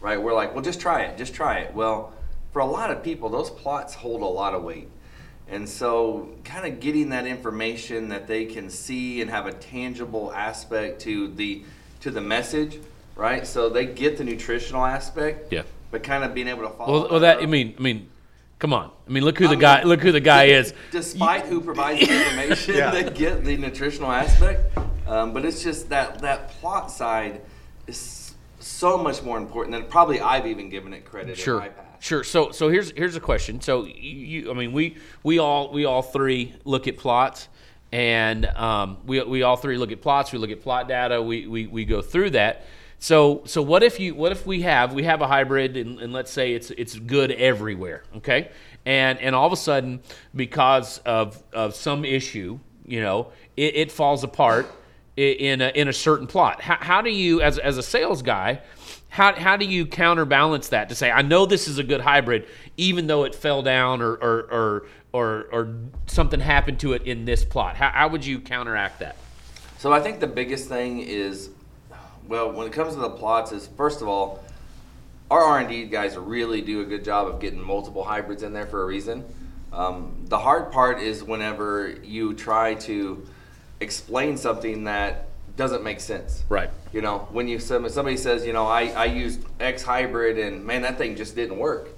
right? 0.00 0.20
We're 0.20 0.34
like, 0.34 0.54
well, 0.54 0.62
just 0.62 0.80
try 0.80 1.02
it, 1.02 1.18
just 1.18 1.34
try 1.34 1.58
it. 1.58 1.74
Well, 1.74 2.12
for 2.52 2.60
a 2.60 2.66
lot 2.66 2.90
of 2.90 3.02
people, 3.02 3.28
those 3.28 3.50
plots 3.50 3.94
hold 3.94 4.22
a 4.22 4.26
lot 4.26 4.54
of 4.54 4.62
weight. 4.62 4.88
And 5.48 5.68
so, 5.68 6.30
kind 6.44 6.72
of 6.72 6.80
getting 6.80 7.10
that 7.10 7.26
information 7.26 8.08
that 8.10 8.26
they 8.26 8.46
can 8.46 8.70
see 8.70 9.20
and 9.20 9.30
have 9.30 9.46
a 9.46 9.52
tangible 9.52 10.32
aspect 10.32 11.02
to 11.02 11.28
the 11.28 11.64
to 12.00 12.10
the 12.10 12.20
message 12.20 12.78
right? 13.16 13.46
So 13.46 13.68
they 13.68 13.86
get 13.86 14.16
the 14.16 14.24
nutritional 14.24 14.84
aspect, 14.84 15.52
Yeah. 15.52 15.62
but 15.90 16.02
kind 16.02 16.24
of 16.24 16.34
being 16.34 16.48
able 16.48 16.62
to 16.62 16.70
follow. 16.70 16.92
Well, 16.92 17.10
well, 17.10 17.20
that. 17.20 17.38
I 17.38 17.46
mean, 17.46 17.74
I 17.78 17.82
mean, 17.82 18.08
come 18.62 18.72
on. 18.72 18.92
I 19.08 19.10
mean, 19.10 19.24
look 19.24 19.38
who 19.38 19.48
the 19.48 19.56
I 19.56 19.60
guy. 19.60 19.78
mean, 19.80 19.88
Look 19.88 20.00
who 20.02 20.12
the 20.12 20.20
guy 20.20 20.44
is. 20.44 20.72
despite 20.92 21.46
who 21.46 21.60
provides 21.60 21.98
the 22.06 22.16
information, 22.24 22.76
Yeah. 22.76 22.92
they 22.92 23.10
get 23.10 23.44
the 23.44 23.56
nutritional 23.56 24.12
aspect. 24.12 24.78
Um, 25.08 25.32
but 25.34 25.44
it's 25.44 25.64
just 25.64 25.88
that 25.88 26.20
that 26.20 26.48
plot 26.60 26.88
side 26.88 27.40
is 27.88 28.34
so 28.60 28.96
much 28.96 29.20
more 29.24 29.36
important 29.36 29.72
than 29.74 29.86
probably 29.90 30.20
I've 30.20 30.46
even 30.46 30.68
given 30.68 30.94
it 30.94 31.04
credit 31.04 31.30
in 31.30 31.34
Sure, 31.34 31.58
my 31.58 31.70
past. 31.70 32.04
sure. 32.04 32.22
So, 32.22 32.52
so 32.52 32.68
here's 32.68 32.92
here's 32.92 33.16
a 33.16 33.20
question. 33.20 33.60
So, 33.60 33.84
you, 33.84 33.92
you 34.44 34.50
I 34.52 34.54
mean, 34.54 34.72
we 34.72 34.96
we 35.24 35.40
all 35.40 35.72
we 35.72 35.84
all 35.84 36.02
three 36.02 36.54
look 36.64 36.86
at 36.86 36.96
plots, 36.96 37.48
and 37.90 38.46
um, 38.46 38.98
we 39.04 39.20
we 39.24 39.42
all 39.42 39.56
three 39.56 39.76
look 39.76 39.90
at 39.90 40.00
plots. 40.00 40.30
We 40.30 40.38
look 40.38 40.50
at 40.52 40.62
plot 40.62 40.86
data. 40.86 41.20
We 41.20 41.48
we, 41.48 41.66
we 41.66 41.84
go 41.84 42.00
through 42.00 42.30
that. 42.30 42.64
So, 43.02 43.42
so 43.46 43.62
what 43.62 43.82
if 43.82 43.98
you 43.98 44.14
what 44.14 44.30
if 44.30 44.46
we 44.46 44.62
have 44.62 44.94
we 44.94 45.02
have 45.02 45.22
a 45.22 45.26
hybrid, 45.26 45.76
and, 45.76 45.98
and 45.98 46.12
let's 46.12 46.30
say 46.30 46.54
it's 46.54 46.70
it's 46.70 46.96
good 46.96 47.32
everywhere, 47.32 48.04
okay? 48.18 48.52
And 48.86 49.18
and 49.18 49.34
all 49.34 49.44
of 49.44 49.52
a 49.52 49.56
sudden, 49.56 50.02
because 50.36 50.98
of 50.98 51.42
of 51.52 51.74
some 51.74 52.04
issue, 52.04 52.60
you 52.86 53.00
know, 53.00 53.32
it, 53.56 53.74
it 53.74 53.90
falls 53.90 54.22
apart 54.22 54.70
in 55.16 55.60
a, 55.60 55.70
in 55.70 55.88
a 55.88 55.92
certain 55.92 56.28
plot. 56.28 56.60
How, 56.60 56.76
how 56.76 57.02
do 57.02 57.10
you, 57.10 57.42
as, 57.42 57.58
as 57.58 57.76
a 57.76 57.82
sales 57.82 58.22
guy, 58.22 58.60
how, 59.08 59.34
how 59.34 59.56
do 59.56 59.64
you 59.64 59.84
counterbalance 59.84 60.68
that 60.68 60.88
to 60.88 60.94
say, 60.94 61.10
I 61.10 61.22
know 61.22 61.44
this 61.44 61.66
is 61.66 61.78
a 61.78 61.84
good 61.84 62.00
hybrid, 62.00 62.46
even 62.76 63.08
though 63.08 63.24
it 63.24 63.34
fell 63.34 63.62
down 63.62 64.00
or, 64.00 64.12
or, 64.12 64.40
or, 64.50 64.86
or, 65.12 65.48
or 65.52 65.74
something 66.06 66.38
happened 66.40 66.80
to 66.80 66.92
it 66.92 67.02
in 67.02 67.24
this 67.24 67.44
plot? 67.44 67.76
How, 67.76 67.90
how 67.90 68.08
would 68.08 68.24
you 68.24 68.40
counteract 68.40 69.00
that? 69.00 69.16
So 69.78 69.92
I 69.92 70.00
think 70.00 70.20
the 70.20 70.28
biggest 70.28 70.68
thing 70.68 71.00
is, 71.00 71.50
well, 72.26 72.52
when 72.52 72.66
it 72.66 72.72
comes 72.72 72.94
to 72.94 73.00
the 73.00 73.10
plots, 73.10 73.52
is 73.52 73.68
first 73.76 74.02
of 74.02 74.08
all, 74.08 74.42
our 75.30 75.40
R 75.40 75.60
and 75.60 75.68
D 75.68 75.84
guys 75.84 76.16
really 76.16 76.60
do 76.60 76.80
a 76.82 76.84
good 76.84 77.04
job 77.04 77.26
of 77.26 77.40
getting 77.40 77.60
multiple 77.60 78.04
hybrids 78.04 78.42
in 78.42 78.52
there 78.52 78.66
for 78.66 78.82
a 78.82 78.86
reason. 78.86 79.24
Um, 79.72 80.24
the 80.28 80.38
hard 80.38 80.70
part 80.70 81.00
is 81.00 81.24
whenever 81.24 81.96
you 82.04 82.34
try 82.34 82.74
to 82.74 83.26
explain 83.80 84.36
something 84.36 84.84
that 84.84 85.28
doesn't 85.56 85.82
make 85.82 86.00
sense. 86.00 86.44
Right. 86.48 86.70
You 86.92 87.00
know, 87.00 87.28
when 87.30 87.48
you 87.48 87.58
somebody 87.58 88.16
says, 88.16 88.46
you 88.46 88.52
know, 88.52 88.66
I, 88.66 88.88
I 88.88 89.04
used 89.06 89.44
X 89.60 89.82
hybrid 89.82 90.38
and 90.38 90.64
man, 90.64 90.82
that 90.82 90.98
thing 90.98 91.16
just 91.16 91.34
didn't 91.34 91.56
work, 91.56 91.88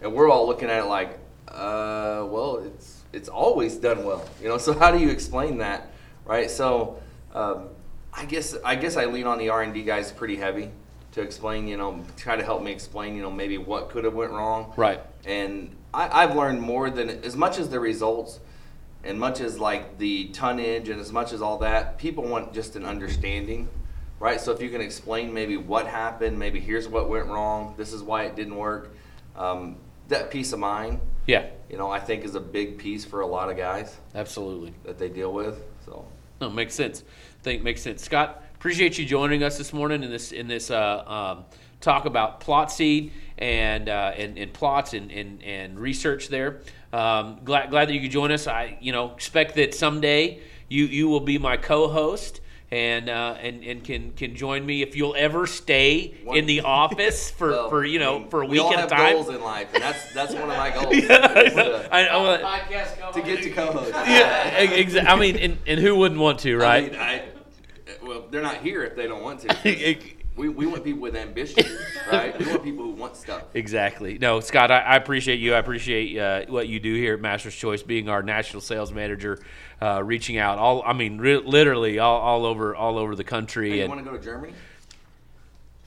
and 0.00 0.12
we're 0.12 0.30
all 0.30 0.46
looking 0.46 0.70
at 0.70 0.84
it 0.84 0.86
like, 0.86 1.18
uh, 1.48 2.24
well, 2.28 2.58
it's 2.58 3.02
it's 3.12 3.28
always 3.28 3.76
done 3.76 4.04
well. 4.04 4.28
You 4.40 4.48
know, 4.48 4.58
so 4.58 4.72
how 4.72 4.90
do 4.90 4.98
you 4.98 5.10
explain 5.10 5.58
that, 5.58 5.90
right? 6.24 6.50
So, 6.50 7.00
um, 7.34 7.68
I 8.16 8.24
guess 8.24 8.56
I 8.64 8.74
guess 8.76 8.96
I 8.96 9.06
lean 9.06 9.26
on 9.26 9.38
the 9.38 9.48
R 9.48 9.62
and 9.62 9.74
D 9.74 9.82
guys 9.82 10.12
pretty 10.12 10.36
heavy 10.36 10.70
to 11.12 11.20
explain. 11.20 11.66
You 11.68 11.76
know, 11.76 12.04
try 12.16 12.36
to 12.36 12.44
help 12.44 12.62
me 12.62 12.72
explain. 12.72 13.16
You 13.16 13.22
know, 13.22 13.30
maybe 13.30 13.58
what 13.58 13.90
could 13.90 14.04
have 14.04 14.14
went 14.14 14.32
wrong. 14.32 14.72
Right. 14.76 15.00
And 15.24 15.74
I, 15.92 16.22
I've 16.22 16.36
learned 16.36 16.60
more 16.60 16.90
than 16.90 17.08
as 17.08 17.36
much 17.36 17.58
as 17.58 17.68
the 17.68 17.80
results 17.80 18.40
and 19.04 19.18
much 19.18 19.40
as 19.40 19.58
like 19.58 19.98
the 19.98 20.28
tonnage 20.28 20.88
and 20.88 21.00
as 21.00 21.12
much 21.12 21.32
as 21.32 21.42
all 21.42 21.58
that, 21.58 21.98
people 21.98 22.24
want 22.24 22.54
just 22.54 22.74
an 22.76 22.84
understanding, 22.84 23.68
right? 24.18 24.40
So 24.40 24.50
if 24.52 24.62
you 24.62 24.70
can 24.70 24.80
explain 24.80 25.32
maybe 25.32 25.56
what 25.56 25.86
happened, 25.86 26.38
maybe 26.38 26.58
here's 26.58 26.88
what 26.88 27.08
went 27.08 27.26
wrong, 27.26 27.74
this 27.76 27.92
is 27.92 28.02
why 28.02 28.24
it 28.24 28.34
didn't 28.34 28.56
work, 28.56 28.94
um, 29.36 29.76
that 30.08 30.30
peace 30.30 30.52
of 30.54 30.58
mind, 30.58 31.00
Yeah, 31.26 31.46
you 31.68 31.76
know, 31.76 31.90
I 31.90 32.00
think 32.00 32.24
is 32.24 32.34
a 32.34 32.40
big 32.40 32.78
piece 32.78 33.04
for 33.04 33.20
a 33.20 33.26
lot 33.26 33.50
of 33.50 33.56
guys 33.58 33.94
absolutely. 34.14 34.72
that 34.84 34.98
they 34.98 35.10
deal 35.10 35.32
with. 35.32 35.62
So 35.84 36.06
No, 36.40 36.48
makes 36.48 36.74
sense. 36.74 37.04
Think 37.44 37.62
makes 37.62 37.82
sense. 37.82 38.02
Scott, 38.02 38.42
appreciate 38.56 38.98
you 38.98 39.04
joining 39.04 39.42
us 39.42 39.58
this 39.58 39.72
morning 39.72 40.02
in 40.02 40.10
this 40.10 40.32
in 40.32 40.48
this 40.48 40.70
uh, 40.70 41.04
um, 41.38 41.44
talk 41.80 42.06
about 42.06 42.40
plot 42.40 42.72
seed 42.72 43.12
and 43.38 43.88
uh, 43.88 44.12
and, 44.16 44.38
and 44.38 44.52
plots 44.52 44.94
and, 44.94 45.12
and, 45.12 45.42
and 45.44 45.78
research 45.78 46.28
there. 46.28 46.60
Um, 46.92 47.40
glad 47.44 47.70
glad 47.70 47.88
that 47.88 47.94
you 47.94 48.00
could 48.00 48.10
join 48.10 48.32
us. 48.32 48.46
I 48.46 48.78
you 48.80 48.92
know 48.92 49.12
expect 49.12 49.54
that 49.56 49.74
someday 49.74 50.40
you 50.68 50.86
you 50.86 51.08
will 51.08 51.20
be 51.20 51.38
my 51.38 51.56
co-host. 51.56 52.40
And, 52.70 53.08
uh, 53.08 53.36
and 53.40 53.62
and 53.62 53.84
can 53.84 54.12
can 54.12 54.34
join 54.34 54.66
me 54.66 54.82
if 54.82 54.96
you'll 54.96 55.14
ever 55.16 55.46
stay 55.46 56.14
in 56.26 56.46
the 56.46 56.62
office 56.62 57.30
for, 57.38 57.50
well, 57.50 57.68
for 57.68 57.84
you 57.84 58.00
know 58.00 58.16
I 58.16 58.18
mean, 58.20 58.28
for 58.30 58.42
a 58.42 58.46
we 58.46 58.52
week 58.52 58.62
all 58.62 58.72
at 58.72 58.78
a 58.78 58.80
have 58.80 58.90
time. 58.90 59.12
goals 59.12 59.28
in 59.28 59.40
life, 59.42 59.68
and 59.74 59.82
that's 59.82 60.12
that's 60.12 60.32
one 60.34 60.42
of 60.50 60.56
my 60.56 60.70
goals. 60.74 60.92
Yeah, 60.96 61.38
is 61.38 61.56
I 61.56 61.62
to, 61.62 61.94
I, 61.94 62.04
I 62.06 62.16
wanna- 62.16 63.22
get 63.22 63.42
to 63.44 63.50
co-host. 63.50 63.92
yeah, 63.92 64.58
exactly. 64.58 65.08
I 65.08 65.16
mean, 65.16 65.36
and, 65.36 65.58
and 65.68 65.78
who 65.78 65.94
wouldn't 65.94 66.20
want 66.20 66.40
to, 66.40 66.54
I 66.56 66.58
right? 66.58 66.90
mean, 66.90 67.00
I, 67.00 67.16
well, 67.16 67.33
they're 68.34 68.42
not 68.42 68.56
here 68.56 68.82
if 68.82 68.96
they 68.96 69.06
don't 69.06 69.22
want 69.22 69.40
to. 69.40 69.96
We, 70.36 70.48
we 70.48 70.66
want 70.66 70.82
people 70.82 71.00
with 71.00 71.14
ambition, 71.14 71.64
right? 72.10 72.36
We 72.36 72.46
want 72.46 72.64
people 72.64 72.82
who 72.82 72.90
want 72.90 73.14
stuff. 73.14 73.44
Exactly. 73.54 74.18
No, 74.18 74.40
Scott, 74.40 74.72
I, 74.72 74.80
I 74.80 74.96
appreciate 74.96 75.38
you. 75.38 75.54
I 75.54 75.58
appreciate 75.58 76.18
uh, 76.18 76.44
what 76.50 76.66
you 76.66 76.80
do 76.80 76.92
here 76.92 77.14
at 77.14 77.20
Master's 77.20 77.54
Choice, 77.54 77.84
being 77.84 78.08
our 78.08 78.20
national 78.20 78.60
sales 78.60 78.90
manager, 78.90 79.38
uh, 79.80 80.02
reaching 80.02 80.36
out 80.36 80.58
all. 80.58 80.82
I 80.84 80.92
mean, 80.92 81.18
re- 81.18 81.36
literally 81.36 82.00
all, 82.00 82.18
all 82.18 82.46
over 82.46 82.74
all 82.74 82.98
over 82.98 83.14
the 83.14 83.22
country. 83.22 83.70
Hey, 83.70 83.82
you 83.82 83.88
want 83.88 84.04
to 84.04 84.10
go 84.10 84.16
to 84.16 84.20
Germany? 84.20 84.54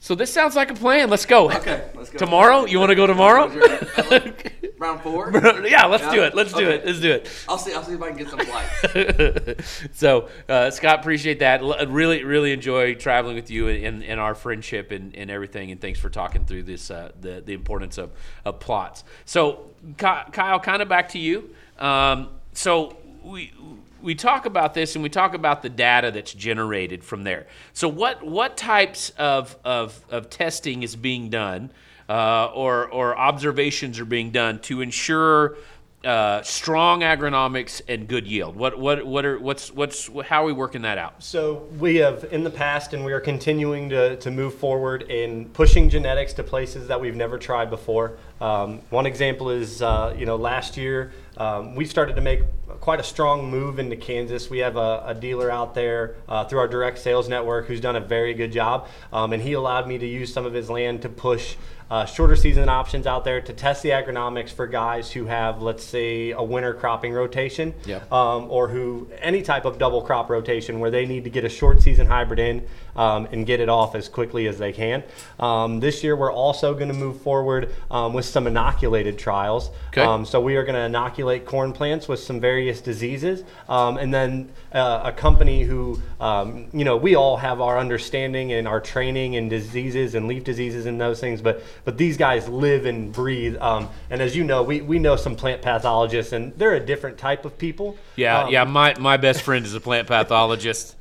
so 0.00 0.14
this 0.14 0.32
sounds 0.32 0.56
like 0.56 0.70
a 0.70 0.74
plan. 0.74 1.10
Let's 1.10 1.26
go. 1.26 1.50
Okay, 1.52 1.90
let's 1.94 2.08
go. 2.08 2.16
Tomorrow? 2.16 2.64
You 2.64 2.78
want 2.78 2.88
to 2.88 2.96
go 2.96 3.06
tomorrow? 3.06 3.50
Round 4.78 5.00
four. 5.00 5.30
yeah, 5.64 5.86
let's 5.86 6.08
do 6.14 6.22
it. 6.22 6.34
Let's 6.34 6.52
do 6.52 6.68
it. 6.68 6.86
Let's 6.86 7.00
do 7.00 7.12
it. 7.12 7.30
I'll 7.48 7.58
see. 7.58 7.74
I'll 7.74 7.82
see 7.82 7.94
if 7.94 8.02
I 8.02 8.08
can 8.10 8.16
get 8.16 8.28
some 8.28 8.38
flights. 8.40 9.88
so 9.98 10.28
uh, 10.48 10.70
Scott, 10.70 11.00
appreciate 11.00 11.40
that. 11.40 11.62
L- 11.62 11.86
really, 11.88 12.22
really 12.22 12.52
enjoy 12.52 12.94
traveling 12.94 13.34
with 13.34 13.50
you 13.50 13.68
and, 13.68 14.04
and 14.04 14.20
our 14.20 14.34
friendship 14.34 14.90
and, 14.90 15.16
and 15.16 15.30
everything. 15.30 15.70
And 15.70 15.80
thanks 15.80 15.98
for 15.98 16.10
talking 16.10 16.44
through 16.44 16.62
this 16.64 16.90
uh, 16.90 17.12
the 17.20 17.42
the 17.44 17.54
importance 17.54 17.98
of, 17.98 18.10
of 18.44 18.60
plots. 18.60 19.04
So 19.24 19.70
Kyle, 19.96 20.60
kind 20.60 20.82
of 20.82 20.88
back 20.88 21.08
to 21.10 21.18
you. 21.18 21.50
Um, 21.78 22.28
so 22.52 22.96
we 23.24 23.52
we 24.00 24.14
talk 24.14 24.46
about 24.46 24.74
this 24.74 24.94
and 24.94 25.02
we 25.02 25.08
talk 25.08 25.34
about 25.34 25.62
the 25.62 25.68
data 25.68 26.10
that's 26.10 26.32
generated 26.32 27.02
from 27.02 27.24
there. 27.24 27.46
So 27.72 27.88
what 27.88 28.24
what 28.24 28.56
types 28.56 29.10
of 29.18 29.56
of, 29.64 30.04
of 30.10 30.30
testing 30.30 30.82
is 30.82 30.96
being 30.96 31.30
done? 31.30 31.70
Uh, 32.08 32.50
or, 32.54 32.88
or 32.88 33.18
observations 33.18 34.00
are 34.00 34.06
being 34.06 34.30
done 34.30 34.58
to 34.60 34.80
ensure 34.80 35.58
uh, 36.04 36.42
strong 36.42 37.00
agronomics 37.00 37.82
and 37.88 38.06
good 38.06 38.26
yield? 38.26 38.56
What 38.56 38.78
what 38.78 39.04
what 39.04 39.24
are 39.24 39.38
what's 39.38 39.72
what's 39.72 40.08
how 40.26 40.42
are 40.44 40.46
we 40.46 40.52
working 40.52 40.82
that 40.82 40.96
out? 40.96 41.22
So 41.22 41.66
we 41.78 41.96
have 41.96 42.24
in 42.30 42.44
the 42.44 42.50
past, 42.50 42.94
and 42.94 43.04
we 43.04 43.12
are 43.12 43.20
continuing 43.20 43.88
to, 43.90 44.16
to 44.16 44.30
move 44.30 44.54
forward 44.54 45.02
in 45.02 45.46
pushing 45.46 45.88
genetics 45.88 46.32
to 46.34 46.44
places 46.44 46.88
that 46.88 47.00
we've 47.00 47.16
never 47.16 47.36
tried 47.36 47.68
before. 47.68 48.16
Um, 48.40 48.80
one 48.90 49.06
example 49.06 49.50
is, 49.50 49.82
uh, 49.82 50.14
you 50.16 50.24
know, 50.24 50.36
last 50.36 50.76
year 50.76 51.12
um, 51.36 51.74
we 51.74 51.84
started 51.84 52.14
to 52.14 52.22
make 52.22 52.42
quite 52.80 53.00
a 53.00 53.04
strong 53.04 53.50
move 53.50 53.80
into 53.80 53.96
Kansas. 53.96 54.48
We 54.48 54.58
have 54.58 54.76
a, 54.76 55.02
a 55.06 55.14
dealer 55.14 55.50
out 55.50 55.74
there 55.74 56.14
uh, 56.28 56.44
through 56.44 56.60
our 56.60 56.68
direct 56.68 56.98
sales 56.98 57.28
network 57.28 57.66
who's 57.66 57.80
done 57.80 57.96
a 57.96 58.00
very 58.00 58.34
good 58.34 58.52
job, 58.52 58.86
um, 59.12 59.32
and 59.32 59.42
he 59.42 59.54
allowed 59.54 59.88
me 59.88 59.98
to 59.98 60.06
use 60.06 60.32
some 60.32 60.46
of 60.46 60.52
his 60.52 60.70
land 60.70 61.02
to 61.02 61.08
push 61.08 61.56
uh, 61.90 62.04
shorter 62.04 62.36
season 62.36 62.68
options 62.68 63.06
out 63.06 63.24
there 63.24 63.40
to 63.40 63.52
test 63.52 63.82
the 63.82 63.90
agronomics 63.90 64.50
for 64.50 64.66
guys 64.66 65.10
who 65.10 65.24
have, 65.26 65.62
let's 65.62 65.82
say, 65.82 66.32
a 66.32 66.42
winter 66.42 66.74
cropping 66.74 67.12
rotation, 67.12 67.72
Yep. 67.86 68.12
um, 68.12 68.50
or 68.50 68.68
who 68.68 69.08
any 69.20 69.40
type 69.42 69.64
of 69.64 69.78
double 69.78 70.02
crop 70.02 70.28
rotation 70.28 70.80
where 70.80 70.90
they 70.90 71.06
need 71.06 71.24
to 71.24 71.30
get 71.30 71.44
a 71.44 71.48
short 71.48 71.80
season 71.80 72.06
hybrid 72.06 72.38
in 72.38 72.66
um, 72.98 73.28
and 73.30 73.46
get 73.46 73.60
it 73.60 73.68
off 73.68 73.94
as 73.94 74.08
quickly 74.08 74.48
as 74.48 74.58
they 74.58 74.72
can. 74.72 75.04
Um, 75.38 75.80
this 75.80 76.02
year, 76.02 76.16
we're 76.16 76.32
also 76.32 76.74
going 76.74 76.88
to 76.88 76.94
move 76.94 77.22
forward 77.22 77.72
um, 77.90 78.12
with 78.12 78.24
some 78.24 78.46
inoculated 78.46 79.18
trials. 79.18 79.70
Okay. 79.88 80.02
Um, 80.02 80.26
so 80.26 80.40
we 80.40 80.56
are 80.56 80.64
going 80.64 80.74
to 80.74 80.82
inoculate 80.82 81.46
corn 81.46 81.72
plants 81.72 82.08
with 82.08 82.20
some 82.20 82.40
various 82.40 82.80
diseases, 82.80 83.44
um, 83.68 83.96
and 83.96 84.12
then 84.12 84.50
uh, 84.72 85.02
a 85.04 85.12
company 85.12 85.62
who, 85.62 86.02
um, 86.20 86.66
you 86.72 86.84
know, 86.84 86.96
we 86.96 87.14
all 87.14 87.36
have 87.36 87.60
our 87.60 87.78
understanding 87.78 88.52
and 88.52 88.66
our 88.66 88.80
training 88.80 89.34
in 89.34 89.48
diseases 89.48 90.14
and 90.14 90.26
leaf 90.26 90.42
diseases 90.42 90.86
and 90.86 91.00
those 91.00 91.20
things, 91.20 91.40
but 91.40 91.62
but 91.84 91.96
these 91.96 92.16
guys 92.16 92.48
live 92.48 92.84
and 92.84 93.12
breathe. 93.12 93.56
Um, 93.60 93.88
and 94.10 94.20
as 94.20 94.36
you 94.36 94.42
know, 94.42 94.62
we, 94.64 94.80
we 94.80 94.98
know 94.98 95.16
some 95.16 95.36
plant 95.36 95.62
pathologists, 95.62 96.32
and 96.32 96.52
they're 96.58 96.74
a 96.74 96.84
different 96.84 97.16
type 97.16 97.44
of 97.44 97.56
people. 97.56 97.96
Yeah, 98.16 98.48
yeah. 98.48 98.64
My 98.64 98.94
my 98.98 99.16
best 99.16 99.42
friend 99.42 99.64
is 99.64 99.74
a 99.74 99.80
plant 99.80 100.08
pathologist. 100.08 100.96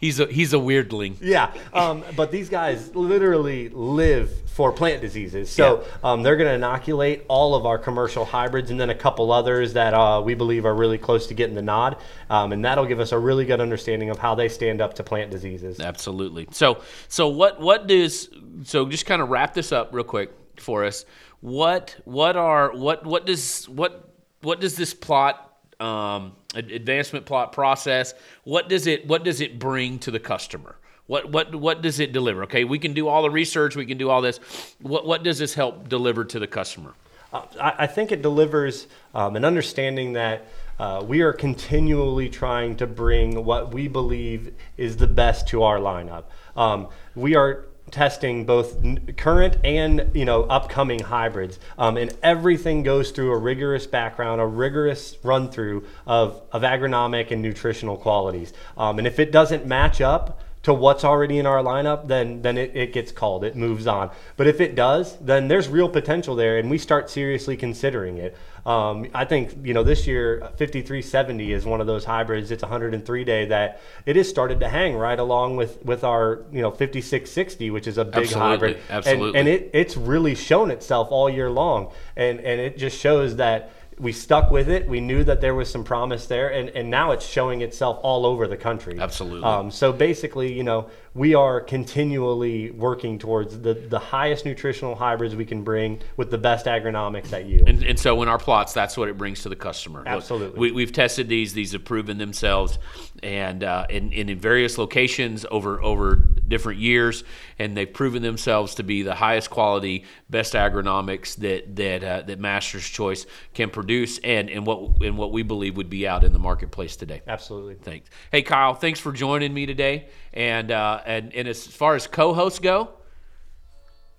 He's 0.00 0.18
a 0.18 0.26
he's 0.26 0.54
a 0.54 0.56
weirdling. 0.56 1.16
Yeah, 1.20 1.52
um, 1.74 2.02
but 2.16 2.30
these 2.30 2.48
guys 2.48 2.94
literally 2.96 3.68
live 3.68 4.30
for 4.50 4.72
plant 4.72 5.00
diseases. 5.00 5.50
So 5.50 5.84
um, 6.02 6.22
they're 6.22 6.36
going 6.36 6.48
to 6.48 6.54
inoculate 6.54 7.24
all 7.28 7.54
of 7.54 7.66
our 7.66 7.78
commercial 7.78 8.24
hybrids 8.24 8.70
and 8.70 8.80
then 8.80 8.90
a 8.90 8.94
couple 8.94 9.30
others 9.30 9.74
that 9.74 9.94
uh, 9.94 10.22
we 10.24 10.34
believe 10.34 10.64
are 10.64 10.74
really 10.74 10.98
close 10.98 11.26
to 11.28 11.34
getting 11.34 11.54
the 11.54 11.62
nod. 11.62 11.98
Um, 12.30 12.52
and 12.52 12.64
that'll 12.64 12.86
give 12.86 12.98
us 12.98 13.12
a 13.12 13.18
really 13.18 13.44
good 13.44 13.60
understanding 13.60 14.10
of 14.10 14.18
how 14.18 14.34
they 14.34 14.48
stand 14.48 14.80
up 14.80 14.94
to 14.94 15.02
plant 15.02 15.30
diseases. 15.30 15.80
Absolutely. 15.80 16.48
So 16.50 16.82
so 17.08 17.28
what 17.28 17.60
what 17.60 17.86
does 17.86 18.30
so 18.64 18.86
just 18.86 19.06
kind 19.06 19.20
of 19.20 19.28
wrap 19.28 19.54
this 19.54 19.70
up 19.70 19.90
real 19.92 20.04
quick 20.04 20.30
for 20.56 20.84
us. 20.84 21.04
What 21.40 21.96
what 22.04 22.36
are 22.36 22.72
what 22.74 23.04
what 23.04 23.26
does 23.26 23.68
what 23.68 24.10
what 24.40 24.60
does 24.60 24.76
this 24.76 24.94
plot 24.94 25.49
um, 25.80 26.32
advancement 26.54 27.26
plot 27.26 27.52
process. 27.52 28.14
What 28.44 28.68
does 28.68 28.86
it 28.86 29.06
What 29.06 29.24
does 29.24 29.40
it 29.40 29.58
bring 29.58 29.98
to 30.00 30.10
the 30.10 30.20
customer? 30.20 30.76
What 31.06 31.32
what 31.32 31.54
what 31.54 31.82
does 31.82 31.98
it 31.98 32.12
deliver? 32.12 32.44
Okay, 32.44 32.64
we 32.64 32.78
can 32.78 32.92
do 32.92 33.08
all 33.08 33.22
the 33.22 33.30
research, 33.30 33.74
we 33.74 33.86
can 33.86 33.98
do 33.98 34.10
all 34.10 34.22
this. 34.22 34.38
What 34.80 35.06
what 35.06 35.22
does 35.22 35.38
this 35.38 35.54
help 35.54 35.88
deliver 35.88 36.24
to 36.24 36.38
the 36.38 36.46
customer? 36.46 36.94
Uh, 37.32 37.42
I, 37.60 37.74
I, 37.78 37.86
think 37.86 38.10
it 38.10 38.22
delivers 38.22 38.88
um, 39.14 39.36
an 39.36 39.44
understanding 39.44 40.14
that. 40.14 40.46
Uh, 40.80 41.04
we 41.06 41.20
are 41.20 41.34
continually 41.34 42.30
trying 42.30 42.74
to 42.74 42.86
bring 42.86 43.44
what 43.44 43.74
we 43.74 43.86
believe 43.86 44.54
is 44.78 44.96
the 44.96 45.06
best 45.06 45.46
to 45.46 45.62
our 45.62 45.78
lineup. 45.78 46.24
Um, 46.56 46.88
we 47.14 47.36
are 47.36 47.66
testing 47.90 48.44
both 48.44 48.76
current 49.16 49.56
and 49.64 50.10
you 50.14 50.24
know 50.24 50.44
upcoming 50.44 51.00
hybrids, 51.00 51.58
um, 51.78 51.96
and 51.96 52.16
everything 52.22 52.82
goes 52.82 53.10
through 53.10 53.32
a 53.32 53.38
rigorous 53.38 53.86
background, 53.86 54.40
a 54.40 54.46
rigorous 54.46 55.16
run 55.22 55.50
through 55.50 55.84
of 56.06 56.42
of 56.52 56.62
agronomic 56.62 57.30
and 57.30 57.42
nutritional 57.42 57.96
qualities. 57.96 58.52
Um, 58.76 58.98
and 58.98 59.06
if 59.06 59.18
it 59.18 59.32
doesn't 59.32 59.66
match 59.66 60.00
up 60.00 60.40
to 60.62 60.74
what's 60.74 61.04
already 61.04 61.38
in 61.38 61.46
our 61.46 61.62
lineup, 61.62 62.06
then 62.06 62.42
then 62.42 62.58
it, 62.58 62.76
it 62.76 62.92
gets 62.92 63.12
called. 63.12 63.44
It 63.44 63.56
moves 63.56 63.86
on. 63.86 64.10
But 64.36 64.46
if 64.46 64.60
it 64.60 64.74
does, 64.74 65.16
then 65.18 65.48
there's 65.48 65.68
real 65.68 65.88
potential 65.88 66.36
there, 66.36 66.58
and 66.58 66.70
we 66.70 66.76
start 66.76 67.08
seriously 67.08 67.56
considering 67.56 68.18
it. 68.18 68.36
Um, 68.66 69.06
I 69.14 69.24
think 69.24 69.56
you 69.64 69.72
know 69.72 69.82
this 69.82 70.06
year 70.06 70.40
5370 70.56 71.52
is 71.52 71.64
one 71.64 71.80
of 71.80 71.86
those 71.86 72.04
hybrids. 72.04 72.50
It's 72.50 72.62
103 72.62 73.24
day 73.24 73.46
that 73.46 73.80
it 74.04 74.16
has 74.16 74.28
started 74.28 74.60
to 74.60 74.68
hang 74.68 74.96
right 74.96 75.18
along 75.18 75.56
with 75.56 75.82
with 75.82 76.04
our 76.04 76.42
you 76.52 76.60
know 76.60 76.70
5660, 76.70 77.70
which 77.70 77.86
is 77.86 77.96
a 77.96 78.04
big 78.04 78.24
Absolutely. 78.24 78.50
hybrid. 78.50 78.78
Absolutely. 78.90 79.40
And, 79.40 79.48
and 79.48 79.48
it 79.48 79.70
it's 79.72 79.96
really 79.96 80.34
shown 80.34 80.70
itself 80.70 81.08
all 81.10 81.30
year 81.30 81.50
long, 81.50 81.90
and 82.16 82.38
and 82.40 82.60
it 82.60 82.76
just 82.76 82.98
shows 82.98 83.36
that 83.36 83.72
we 84.00 84.12
stuck 84.12 84.50
with 84.50 84.68
it. 84.70 84.88
We 84.88 85.00
knew 85.00 85.22
that 85.24 85.42
there 85.42 85.54
was 85.54 85.70
some 85.70 85.84
promise 85.84 86.26
there, 86.26 86.48
and, 86.48 86.70
and 86.70 86.88
now 86.88 87.10
it's 87.10 87.26
showing 87.26 87.60
itself 87.60 87.98
all 88.02 88.24
over 88.24 88.48
the 88.48 88.56
country. 88.56 88.98
Absolutely. 88.98 89.44
Um, 89.44 89.70
so 89.70 89.92
basically, 89.92 90.52
you 90.52 90.62
know, 90.62 90.88
we 91.12 91.34
are 91.34 91.60
continually 91.60 92.70
working 92.70 93.18
towards 93.18 93.60
the, 93.60 93.74
the 93.74 93.98
highest 93.98 94.46
nutritional 94.46 94.94
hybrids 94.94 95.36
we 95.36 95.44
can 95.44 95.62
bring 95.62 96.00
with 96.16 96.30
the 96.30 96.38
best 96.38 96.64
agronomics 96.64 97.32
at 97.32 97.44
you. 97.44 97.62
And, 97.66 97.82
and 97.82 97.98
so 97.98 98.22
in 98.22 98.28
our 98.28 98.38
plots, 98.38 98.72
that's 98.72 98.96
what 98.96 99.08
it 99.08 99.18
brings 99.18 99.42
to 99.42 99.50
the 99.50 99.56
customer. 99.56 100.02
Absolutely. 100.06 100.72
We, 100.72 100.82
have 100.82 100.92
tested 100.92 101.28
these; 101.28 101.52
these 101.52 101.72
have 101.72 101.84
proven 101.84 102.16
themselves, 102.16 102.78
and 103.22 103.62
uh, 103.62 103.86
in, 103.90 104.12
in 104.12 104.38
various 104.38 104.78
locations 104.78 105.44
over 105.50 105.82
over 105.82 106.26
different 106.50 106.80
years, 106.80 107.24
and 107.58 107.74
they've 107.74 107.90
proven 107.90 108.22
themselves 108.22 108.74
to 108.74 108.82
be 108.82 109.02
the 109.02 109.14
highest 109.14 109.48
quality, 109.48 110.04
best 110.28 110.52
agronomics 110.52 111.36
that 111.36 111.74
that 111.76 112.04
uh, 112.04 112.22
that 112.22 112.38
Master's 112.38 112.86
Choice 112.86 113.24
can 113.54 113.70
produce, 113.70 114.18
and 114.18 114.50
and 114.50 114.66
what 114.66 115.00
and 115.00 115.16
what 115.16 115.32
we 115.32 115.42
believe 115.42 115.78
would 115.78 115.88
be 115.88 116.06
out 116.06 116.24
in 116.24 116.34
the 116.34 116.38
marketplace 116.38 116.96
today. 116.96 117.22
Absolutely. 117.26 117.76
Thanks. 117.76 118.10
Hey, 118.30 118.42
Kyle, 118.42 118.74
thanks 118.74 119.00
for 119.00 119.12
joining 119.12 119.54
me 119.54 119.64
today. 119.64 120.08
And 120.34 120.70
uh, 120.70 121.00
and 121.06 121.32
and 121.34 121.48
as 121.48 121.66
far 121.66 121.94
as 121.94 122.06
co-hosts 122.06 122.58
go, 122.58 122.90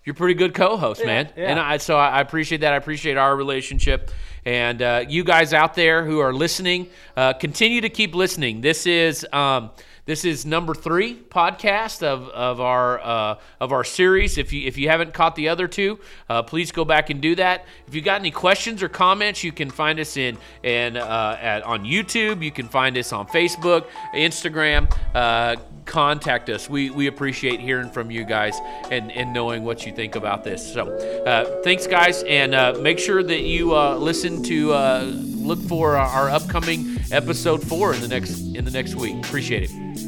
you're 0.03 0.13
a 0.13 0.17
pretty 0.17 0.33
good 0.33 0.55
co-host, 0.55 1.05
man. 1.05 1.29
yeah. 1.37 1.51
And 1.51 1.59
I, 1.59 1.77
so 1.77 1.95
I 1.95 2.21
appreciate 2.21 2.61
that. 2.61 2.73
I 2.73 2.77
appreciate 2.77 3.17
our 3.17 3.35
relationship. 3.35 4.09
And 4.45 4.81
uh, 4.81 5.05
you 5.07 5.23
guys 5.23 5.53
out 5.53 5.75
there 5.75 6.03
who 6.03 6.19
are 6.19 6.33
listening, 6.33 6.87
uh, 7.15 7.33
continue 7.33 7.81
to 7.81 7.89
keep 7.89 8.15
listening. 8.15 8.61
This 8.61 8.87
is. 8.87 9.27
Um, 9.31 9.71
this 10.11 10.25
is 10.25 10.45
number 10.45 10.73
three 10.73 11.15
podcast 11.15 12.03
of, 12.03 12.27
of 12.27 12.59
our 12.59 12.99
uh, 12.99 13.39
of 13.61 13.71
our 13.71 13.85
series. 13.85 14.37
If 14.37 14.51
you 14.51 14.67
if 14.67 14.77
you 14.77 14.89
haven't 14.89 15.13
caught 15.13 15.37
the 15.37 15.47
other 15.47 15.69
two, 15.69 15.99
uh, 16.27 16.43
please 16.43 16.73
go 16.73 16.83
back 16.83 17.09
and 17.09 17.21
do 17.21 17.33
that. 17.35 17.65
If 17.87 17.95
you 17.95 18.01
got 18.01 18.19
any 18.19 18.29
questions 18.29 18.83
or 18.83 18.89
comments, 18.89 19.41
you 19.41 19.53
can 19.53 19.69
find 19.69 20.01
us 20.01 20.17
in 20.17 20.37
and 20.65 20.97
uh, 20.97 21.37
at 21.39 21.63
on 21.63 21.85
YouTube. 21.85 22.43
You 22.43 22.51
can 22.51 22.67
find 22.67 22.97
us 22.97 23.13
on 23.13 23.25
Facebook, 23.27 23.87
Instagram. 24.13 24.93
Uh, 25.15 25.55
contact 25.85 26.49
us. 26.49 26.69
We 26.69 26.89
we 26.89 27.07
appreciate 27.07 27.61
hearing 27.61 27.89
from 27.89 28.11
you 28.11 28.25
guys 28.25 28.59
and 28.89 29.13
and 29.13 29.31
knowing 29.31 29.63
what 29.63 29.85
you 29.85 29.93
think 29.93 30.17
about 30.17 30.43
this. 30.43 30.73
So 30.73 30.89
uh, 31.25 31.61
thanks, 31.61 31.87
guys, 31.87 32.21
and 32.23 32.53
uh, 32.53 32.77
make 32.81 32.99
sure 32.99 33.23
that 33.23 33.43
you 33.43 33.73
listen 33.97 34.43
to 34.43 34.73
look 35.41 35.59
for 35.59 35.95
our 35.95 36.29
upcoming 36.29 36.97
episode 37.11 37.65
four 37.65 37.93
in 37.93 38.01
the 38.01 38.09
next 38.09 38.39
in 38.55 38.65
the 38.65 38.71
next 38.71 38.95
week. 38.95 39.15
Appreciate 39.23 39.69
it. 39.71 40.00